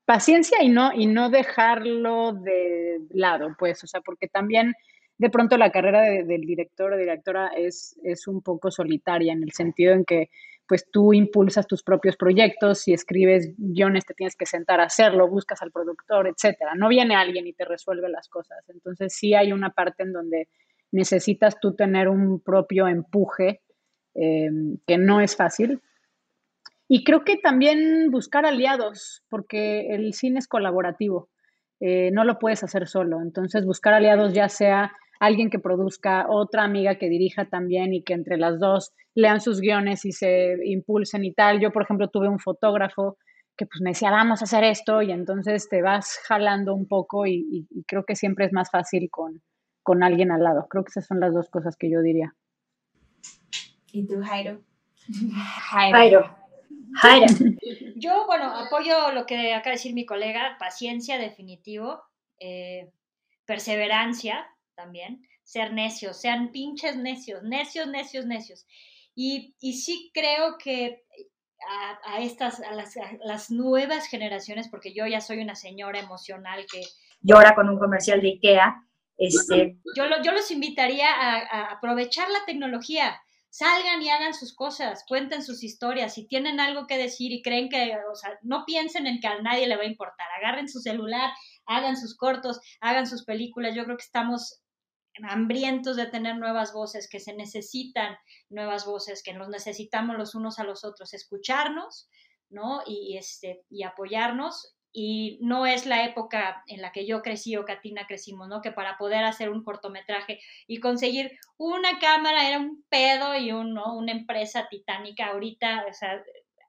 [0.06, 4.72] paciencia y no, y no dejarlo de lado, pues, o sea, porque también
[5.18, 9.52] de pronto la carrera del director o directora es, es un poco solitaria en el
[9.52, 10.30] sentido en que
[10.68, 15.28] pues tú impulsas tus propios proyectos, si escribes guiones te tienes que sentar a hacerlo,
[15.28, 16.74] buscas al productor, etcétera.
[16.74, 18.58] No viene alguien y te resuelve las cosas.
[18.68, 20.48] Entonces sí hay una parte en donde
[20.90, 23.60] necesitas tú tener un propio empuje
[24.14, 24.50] eh,
[24.86, 25.80] que no es fácil,
[26.88, 31.28] y creo que también buscar aliados, porque el cine es colaborativo,
[31.80, 33.20] eh, no lo puedes hacer solo.
[33.20, 38.12] Entonces, buscar aliados, ya sea alguien que produzca, otra amiga que dirija también y que
[38.12, 41.60] entre las dos lean sus guiones y se impulsen y tal.
[41.60, 43.16] Yo, por ejemplo, tuve un fotógrafo
[43.56, 47.26] que pues me decía, vamos a hacer esto, y entonces te vas jalando un poco
[47.26, 49.42] y, creo que siempre es más fácil con,
[49.82, 50.66] con alguien al lado.
[50.68, 52.34] Creo que esas son las dos cosas que yo diría.
[53.92, 54.60] ¿Y tú, Jairo?
[55.70, 56.45] Jairo.
[57.96, 62.02] Yo, bueno, apoyo lo que acaba de decir mi colega, paciencia definitivo,
[62.38, 62.90] eh,
[63.44, 68.66] perseverancia también, ser necios, sean pinches necios, necios, necios, necios.
[69.14, 71.04] Y, y sí creo que
[72.04, 76.82] a, estas, a las, nuevas generaciones, porque yo ya soy una señora emocional que
[77.20, 78.82] llora con un comercial de Ikea,
[79.16, 79.78] este...
[79.96, 83.18] yo, yo los invitaría a aprovechar la tecnología,
[83.56, 87.70] salgan y hagan sus cosas, cuenten sus historias, si tienen algo que decir y creen
[87.70, 90.78] que, o sea, no piensen en que a nadie le va a importar, agarren su
[90.80, 91.30] celular,
[91.64, 94.60] hagan sus cortos, hagan sus películas, yo creo que estamos
[95.22, 98.18] hambrientos de tener nuevas voces, que se necesitan
[98.50, 102.10] nuevas voces, que nos necesitamos los unos a los otros, escucharnos,
[102.50, 102.82] ¿no?
[102.86, 107.64] Y, este, y apoyarnos y no es la época en la que yo crecí o
[107.64, 108.62] Katina crecimos, ¿no?
[108.62, 113.78] Que para poder hacer un cortometraje y conseguir una cámara era un pedo y un,
[113.78, 115.26] una empresa titánica.
[115.26, 116.22] Ahorita, o sea,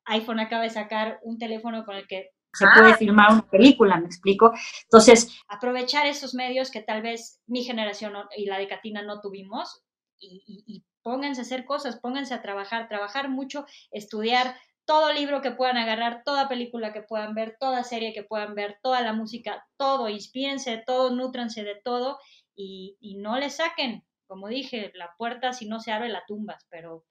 [0.05, 4.07] iPhone acaba de sacar un teléfono con el que se puede filmar una película, me
[4.07, 4.51] explico.
[4.84, 9.84] Entonces, aprovechar esos medios que tal vez mi generación y la de Katina no tuvimos
[10.20, 14.55] y, y pónganse a hacer cosas, pónganse a trabajar, trabajar mucho, estudiar,
[14.88, 18.79] todo libro que puedan agarrar, toda película que puedan ver, toda serie que puedan ver,
[18.81, 22.17] toda la música, todo, inspírense de todo, nútranse de todo
[22.55, 27.05] y, no le saquen, como dije, la puerta si no se abre la tumbas, pero...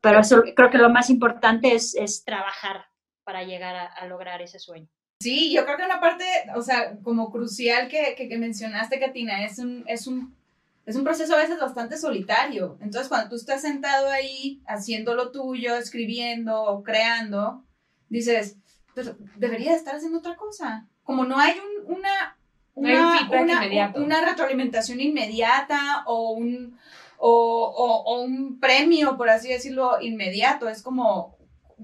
[0.00, 2.86] Pero eso creo que lo más importante es, es trabajar
[3.24, 4.88] para llegar a, lograr ese sueño.
[5.20, 9.44] Sí, yo creo que una parte, o sea, como crucial que, que, que mencionaste, Katina,
[9.44, 10.39] es un, es un
[10.86, 12.78] es un proceso a veces bastante solitario.
[12.80, 17.64] Entonces, cuando tú estás sentado ahí haciendo lo tuyo, escribiendo o creando,
[18.08, 18.56] dices,
[18.94, 20.86] pues, debería estar haciendo otra cosa.
[21.04, 21.54] Como no hay
[21.84, 22.36] una,
[22.74, 26.78] una, retroalimentación inmediata o un,
[27.18, 30.68] o, un premio, por así decirlo, inmediato.
[30.68, 31.36] Es como,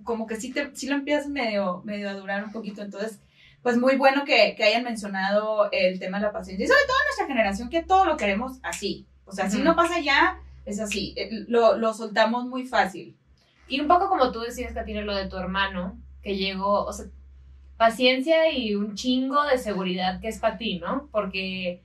[0.04, 2.82] como que sí, te, sí lo empiezas medio, medio a durar un poquito.
[2.82, 3.20] Entonces,
[3.66, 6.64] pues muy bueno que, que, hayan mencionado el tema de la paciencia.
[6.64, 9.08] Y sobre todo nuestra generación, que todo lo queremos así.
[9.24, 11.14] O sea, si no pasa ya, es así.
[11.16, 13.16] Eh, lo, lo, soltamos muy fácil.
[13.66, 17.06] Y un poco como tú decías, Katina, lo de tu hermano, que llegó, o sea,
[17.76, 21.08] paciencia y un chingo de seguridad que es para ti, ¿no?
[21.10, 21.82] Porque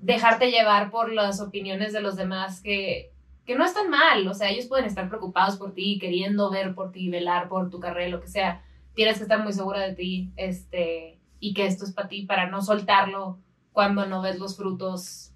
[0.00, 3.12] dejarte llevar por las opiniones de los demás que,
[3.46, 6.90] que no están mal, o sea, ellos pueden estar preocupados por ti, queriendo ver por
[6.90, 8.64] ti, velar por tu carrera, lo que sea,
[9.00, 12.50] tienes que estar muy segura de ti, este, y que esto es para ti, para
[12.50, 13.38] no soltarlo
[13.72, 15.32] cuando no ves los frutos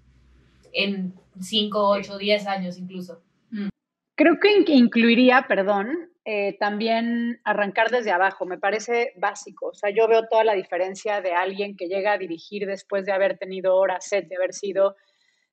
[0.71, 3.23] en 5, 8, 10 años incluso.
[3.49, 3.69] Mm.
[4.13, 9.69] Creo que incluiría, perdón, eh, también arrancar desde abajo, me parece básico.
[9.69, 13.13] O sea, yo veo toda la diferencia de alguien que llega a dirigir después de
[13.13, 14.95] haber tenido horas set, de haber sido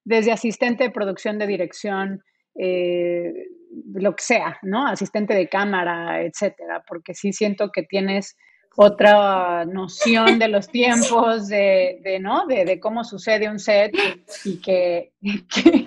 [0.04, 2.22] desde asistente de producción de dirección,
[2.56, 3.32] eh,
[3.94, 4.86] lo que sea, ¿no?
[4.86, 8.36] Asistente de cámara, etcétera, porque sí siento que tienes
[8.76, 12.46] otra noción de los tiempos, de, de ¿no?
[12.46, 13.94] De, cómo sucede un set
[14.44, 15.12] y que...
[15.22, 15.86] que,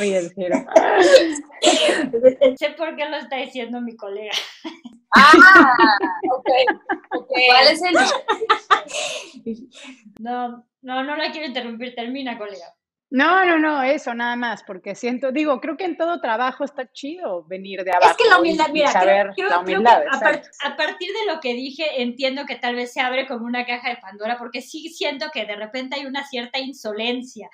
[0.00, 0.34] ríes,
[2.56, 4.32] Sé por qué lo está diciendo mi colega.
[5.14, 5.32] Ah,
[6.30, 6.50] ok.
[7.22, 7.46] okay.
[7.48, 7.94] ¿Cuál es el...?
[10.20, 11.94] No, no, no la quiero interrumpir.
[11.94, 12.74] Termina, colega.
[13.10, 16.92] No, no, no, eso nada más, porque siento, digo, creo que en todo trabajo está
[16.92, 18.10] chido venir de abajo.
[18.10, 22.44] Es que la humildad, mira, saber la humildad, a, partir de lo que dije, entiendo
[22.44, 25.56] que tal vez se abre como una caja de Pandora, porque sí siento que de
[25.56, 27.48] repente hay una cierta insolencia,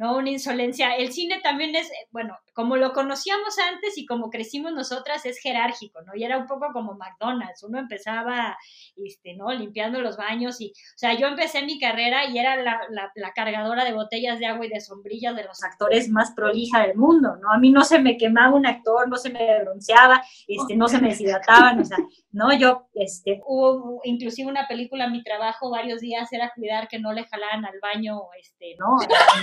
[0.00, 0.16] ¿no?
[0.16, 0.96] Una insolencia.
[0.96, 6.00] El cine también es, bueno, como lo conocíamos antes y como crecimos nosotras, es jerárquico,
[6.00, 6.16] ¿no?
[6.16, 8.56] Y era un poco como McDonald's, uno empezaba,
[8.96, 9.52] este, ¿no?
[9.52, 13.84] Limpiando los baños y, o sea, yo empecé mi carrera y era la, la, cargadora
[13.84, 17.52] de botellas de agua y de sombrillas de los actores más prolija del mundo, ¿no?
[17.52, 20.98] A mí no se me quemaba un actor, no se me bronceaba, este, no se
[20.98, 21.98] me deshidrataban, o sea,
[22.32, 23.42] no, yo, este...
[23.44, 27.78] Hubo inclusive una película, mi trabajo varios días era cuidar que no le jalaran al
[27.82, 28.96] baño, este, ¿no?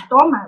[0.09, 0.46] Toma,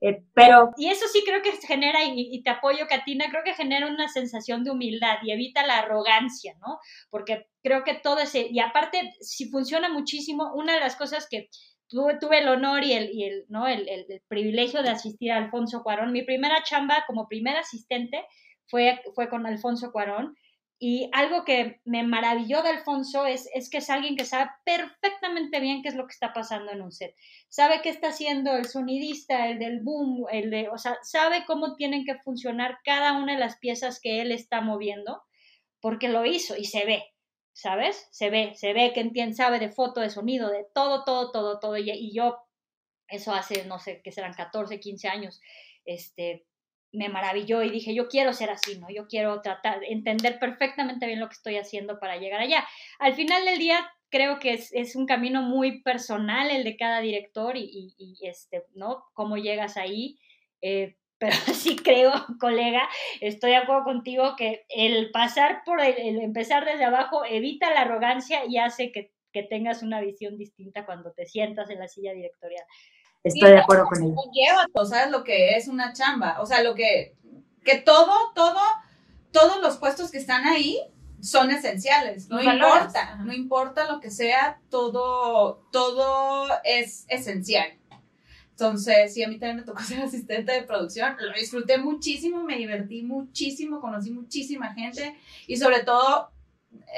[0.00, 0.70] Eh, pero...
[0.76, 4.64] Y eso sí creo que genera, y, te apoyo, Katina, creo que genera una sensación
[4.64, 6.78] de humildad y evita la arrogancia, ¿no?
[7.08, 11.48] Porque creo que todo ese, y aparte, si funciona muchísimo, una de las cosas que
[11.86, 13.68] tuve, tuve el honor y, el, y el, ¿no?
[13.68, 18.24] El, el, privilegio de asistir a Alfonso Cuarón, mi primera chamba como primer asistente
[18.66, 20.34] fue, fue con Alfonso Cuarón,
[20.84, 25.60] y algo que me maravilló de Alfonso es, es, que es alguien que sabe perfectamente
[25.60, 27.14] bien qué es lo que está pasando en un set.
[27.48, 31.76] Sabe qué está haciendo el sonidista, el del boom, el de, o sea, sabe cómo
[31.76, 35.22] tienen que funcionar cada una de las piezas que él está moviendo,
[35.80, 37.04] porque lo hizo y se ve,
[37.52, 38.08] ¿sabes?
[38.10, 41.60] Se ve, se ve que entiende, sabe de foto, de sonido, de todo, todo, todo,
[41.60, 41.76] todo.
[41.76, 42.38] Y, yo,
[43.06, 45.40] eso hace, no sé, que serán 14, 15 años,
[45.84, 46.44] este,
[46.92, 48.88] me maravilló y dije, yo quiero ser así, ¿no?
[48.90, 52.66] Yo quiero tratar, entender perfectamente bien lo que estoy haciendo para llegar allá.
[52.98, 57.56] Al final del día, creo que es, un camino muy personal el de cada director
[57.56, 59.04] y, este, ¿no?
[59.14, 60.18] Cómo llegas ahí.
[60.60, 62.88] Eh, pero sí creo, colega,
[63.20, 68.44] estoy de acuerdo contigo que el pasar por el, empezar desde abajo evita la arrogancia
[68.44, 72.64] y hace que, que tengas una visión distinta cuando te sientas en la silla directorial.
[73.24, 74.16] Estoy de acuerdo con ella.
[74.32, 76.40] Llévato, ¿sabes lo que es una chamba?
[76.40, 77.16] O sea, lo que,
[77.64, 78.60] que todo, todo,
[79.30, 80.78] todos los puestos que están ahí
[81.20, 87.78] son esenciales, no importa, no importa lo que sea, todo, todo es esencial.
[88.50, 92.56] Entonces, sí, a mí también me tocó ser asistente de producción, lo disfruté muchísimo, me
[92.56, 95.16] divertí muchísimo, conocí muchísima gente
[95.46, 96.32] y sobre todo,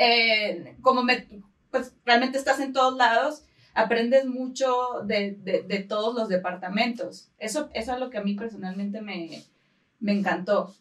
[0.01, 1.27] eh, como me,
[1.71, 3.45] pues realmente estás en todos lados,
[3.75, 7.29] aprendes mucho de, de, todos los departamentos.
[7.39, 9.43] Eso, eso es lo que a mí personalmente me,
[10.01, 10.75] me encantó.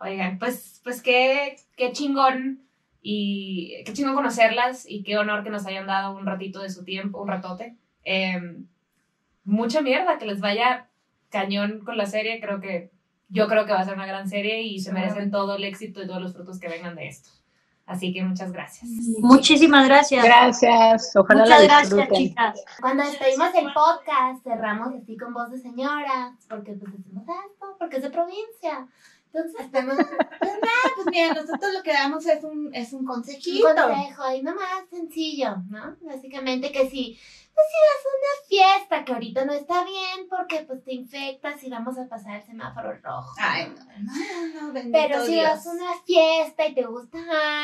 [0.00, 2.60] Oigan, pues, pues qué, qué chingón
[3.00, 6.84] y qué chingón conocerlas y qué honor que nos hayan dado un ratito de su
[6.84, 7.76] tiempo, un ratote.
[8.04, 8.66] Em,
[9.44, 10.88] mucha mierda, que les vaya
[11.30, 12.90] cañón con la serie, creo que
[13.28, 16.02] yo creo que va a ser una gran serie y se merecen todo el éxito
[16.02, 17.30] y todos los frutos que vengan de esto.
[17.86, 18.90] Así que muchas gracias.
[19.20, 20.24] Muchísimas gracias.
[20.24, 21.14] Gracias.
[21.14, 22.64] Ojalá muchas gracias, chicas.
[22.80, 27.98] Cuando despedimos el podcast, cerramos así con voz de señora, porque pues decimos esto, porque
[27.98, 28.88] es de provincia.
[29.32, 33.68] Entonces, pues nada, pues mira, nosotros lo que damos es un, es un consejito.
[33.68, 35.96] Un consejo, y nomás sencillo, ¿no?
[36.00, 37.18] Básicamente que si
[37.56, 41.64] pues si vas a una fiesta que ahorita no está bien porque pues te infectas
[41.64, 43.34] y vamos a pasar el semáforo rojo.
[43.38, 43.72] Ay,
[44.02, 47.18] no, no, Pero si vas a una fiesta y te gusta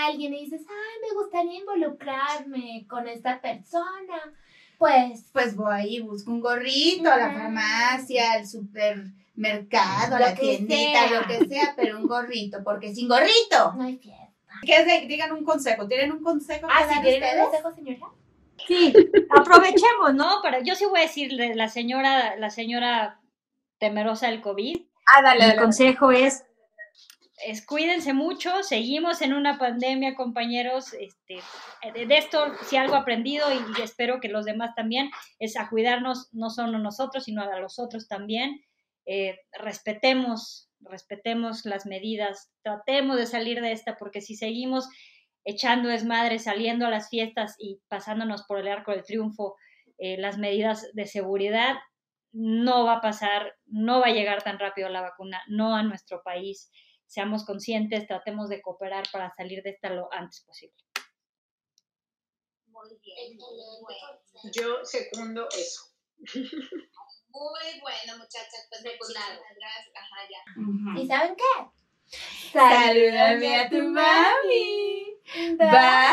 [0.07, 4.33] alguien y dices, ay, me gustaría involucrarme con esta persona,
[4.79, 5.29] pues...
[5.31, 8.47] Pues voy ahí, busco un gorrito a la farmacia, al
[9.35, 13.97] supermercado, a la tiendita, lo que sea, pero un gorrito, porque sin gorrito no hay
[13.97, 14.21] fiesta.
[14.65, 16.69] Que digan un consejo, ¿tienen un consejo?
[16.71, 18.07] Ah, ¿sí tienen un consejo, señora?
[18.67, 18.93] Sí,
[19.31, 20.39] aprovechemos, ¿no?
[20.43, 23.21] Pero yo sí voy a decirle, la señora, la señora
[23.79, 24.83] temerosa del COVID.
[25.13, 26.45] Ah, dale, el consejo es
[27.47, 30.93] es, cuídense mucho, seguimos en una pandemia, compañeros.
[30.95, 31.41] Este,
[31.95, 36.51] de esto, si algo aprendido y, espero que los demás también, es a cuidarnos no
[36.51, 38.63] solo nosotros, sino a los otros también.
[39.07, 44.89] Eh, respetemos, respetemos las medidas, tratemos de salir de esta, porque si seguimos
[45.45, 49.57] echando desmadre, saliendo a las fiestas y pasándonos por el arco del triunfo
[49.99, 51.77] eh, las medidas de seguridad,
[52.33, 56.23] no va a pasar, no va a llegar tan rápido la vacuna, no a nuestro
[56.23, 56.71] país.
[57.07, 60.77] Seamos conscientes, tratemos de cooperar para salir de esta lo antes posible.
[62.67, 63.39] Muy bien.
[64.53, 65.83] Yo segundo eso.
[67.33, 68.67] Muy bueno, muchachas.
[68.69, 69.91] Pues muchísimas gracias.
[69.95, 70.41] Ajá, ya.
[71.01, 71.55] ¿Y saben qué?
[72.53, 75.17] Salúdame a tu mami.
[75.57, 75.57] Bye.
[75.57, 76.13] Bye.